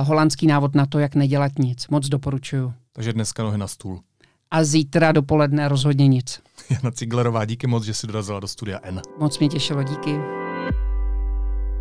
holandský 0.02 0.46
návod 0.46 0.74
na 0.74 0.86
to, 0.86 0.98
jak 0.98 1.14
nedělat 1.14 1.52
nic. 1.58 1.88
Moc 1.88 2.08
doporučuju. 2.08 2.72
Takže 2.92 3.12
dneska 3.12 3.42
nohy 3.42 3.58
na 3.58 3.66
stůl. 3.66 4.00
A 4.50 4.64
zítra 4.64 5.12
dopoledne 5.12 5.68
rozhodně 5.68 6.08
nic. 6.08 6.42
Jana 6.70 6.90
Ciglerová, 6.90 7.44
díky 7.44 7.66
moc, 7.66 7.84
že 7.84 7.94
jsi 7.94 8.06
dorazila 8.06 8.40
do 8.40 8.48
studia 8.48 8.80
N. 8.82 9.02
Moc 9.18 9.38
mě 9.38 9.48
těšilo, 9.48 9.82
díky. 9.82 10.16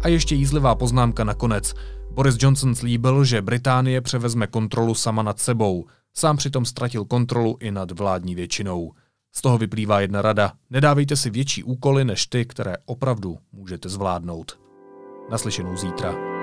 A 0.01 0.07
ještě 0.07 0.35
jízlivá 0.35 0.75
poznámka 0.75 1.23
nakonec. 1.23 1.73
Boris 2.11 2.35
Johnson 2.39 2.75
slíbil, 2.75 3.25
že 3.25 3.41
Británie 3.41 4.01
převezme 4.01 4.47
kontrolu 4.47 4.95
sama 4.95 5.23
nad 5.23 5.39
sebou. 5.39 5.85
Sám 6.13 6.37
přitom 6.37 6.65
ztratil 6.65 7.05
kontrolu 7.05 7.57
i 7.59 7.71
nad 7.71 7.91
vládní 7.91 8.35
většinou. 8.35 8.91
Z 9.31 9.41
toho 9.41 9.57
vyplývá 9.57 9.99
jedna 10.01 10.21
rada. 10.21 10.53
Nedávejte 10.69 11.15
si 11.15 11.29
větší 11.29 11.63
úkoly 11.63 12.05
než 12.05 12.27
ty, 12.27 12.45
které 12.45 12.75
opravdu 12.85 13.37
můžete 13.51 13.89
zvládnout. 13.89 14.59
Naslyšenou 15.31 15.77
zítra. 15.77 16.34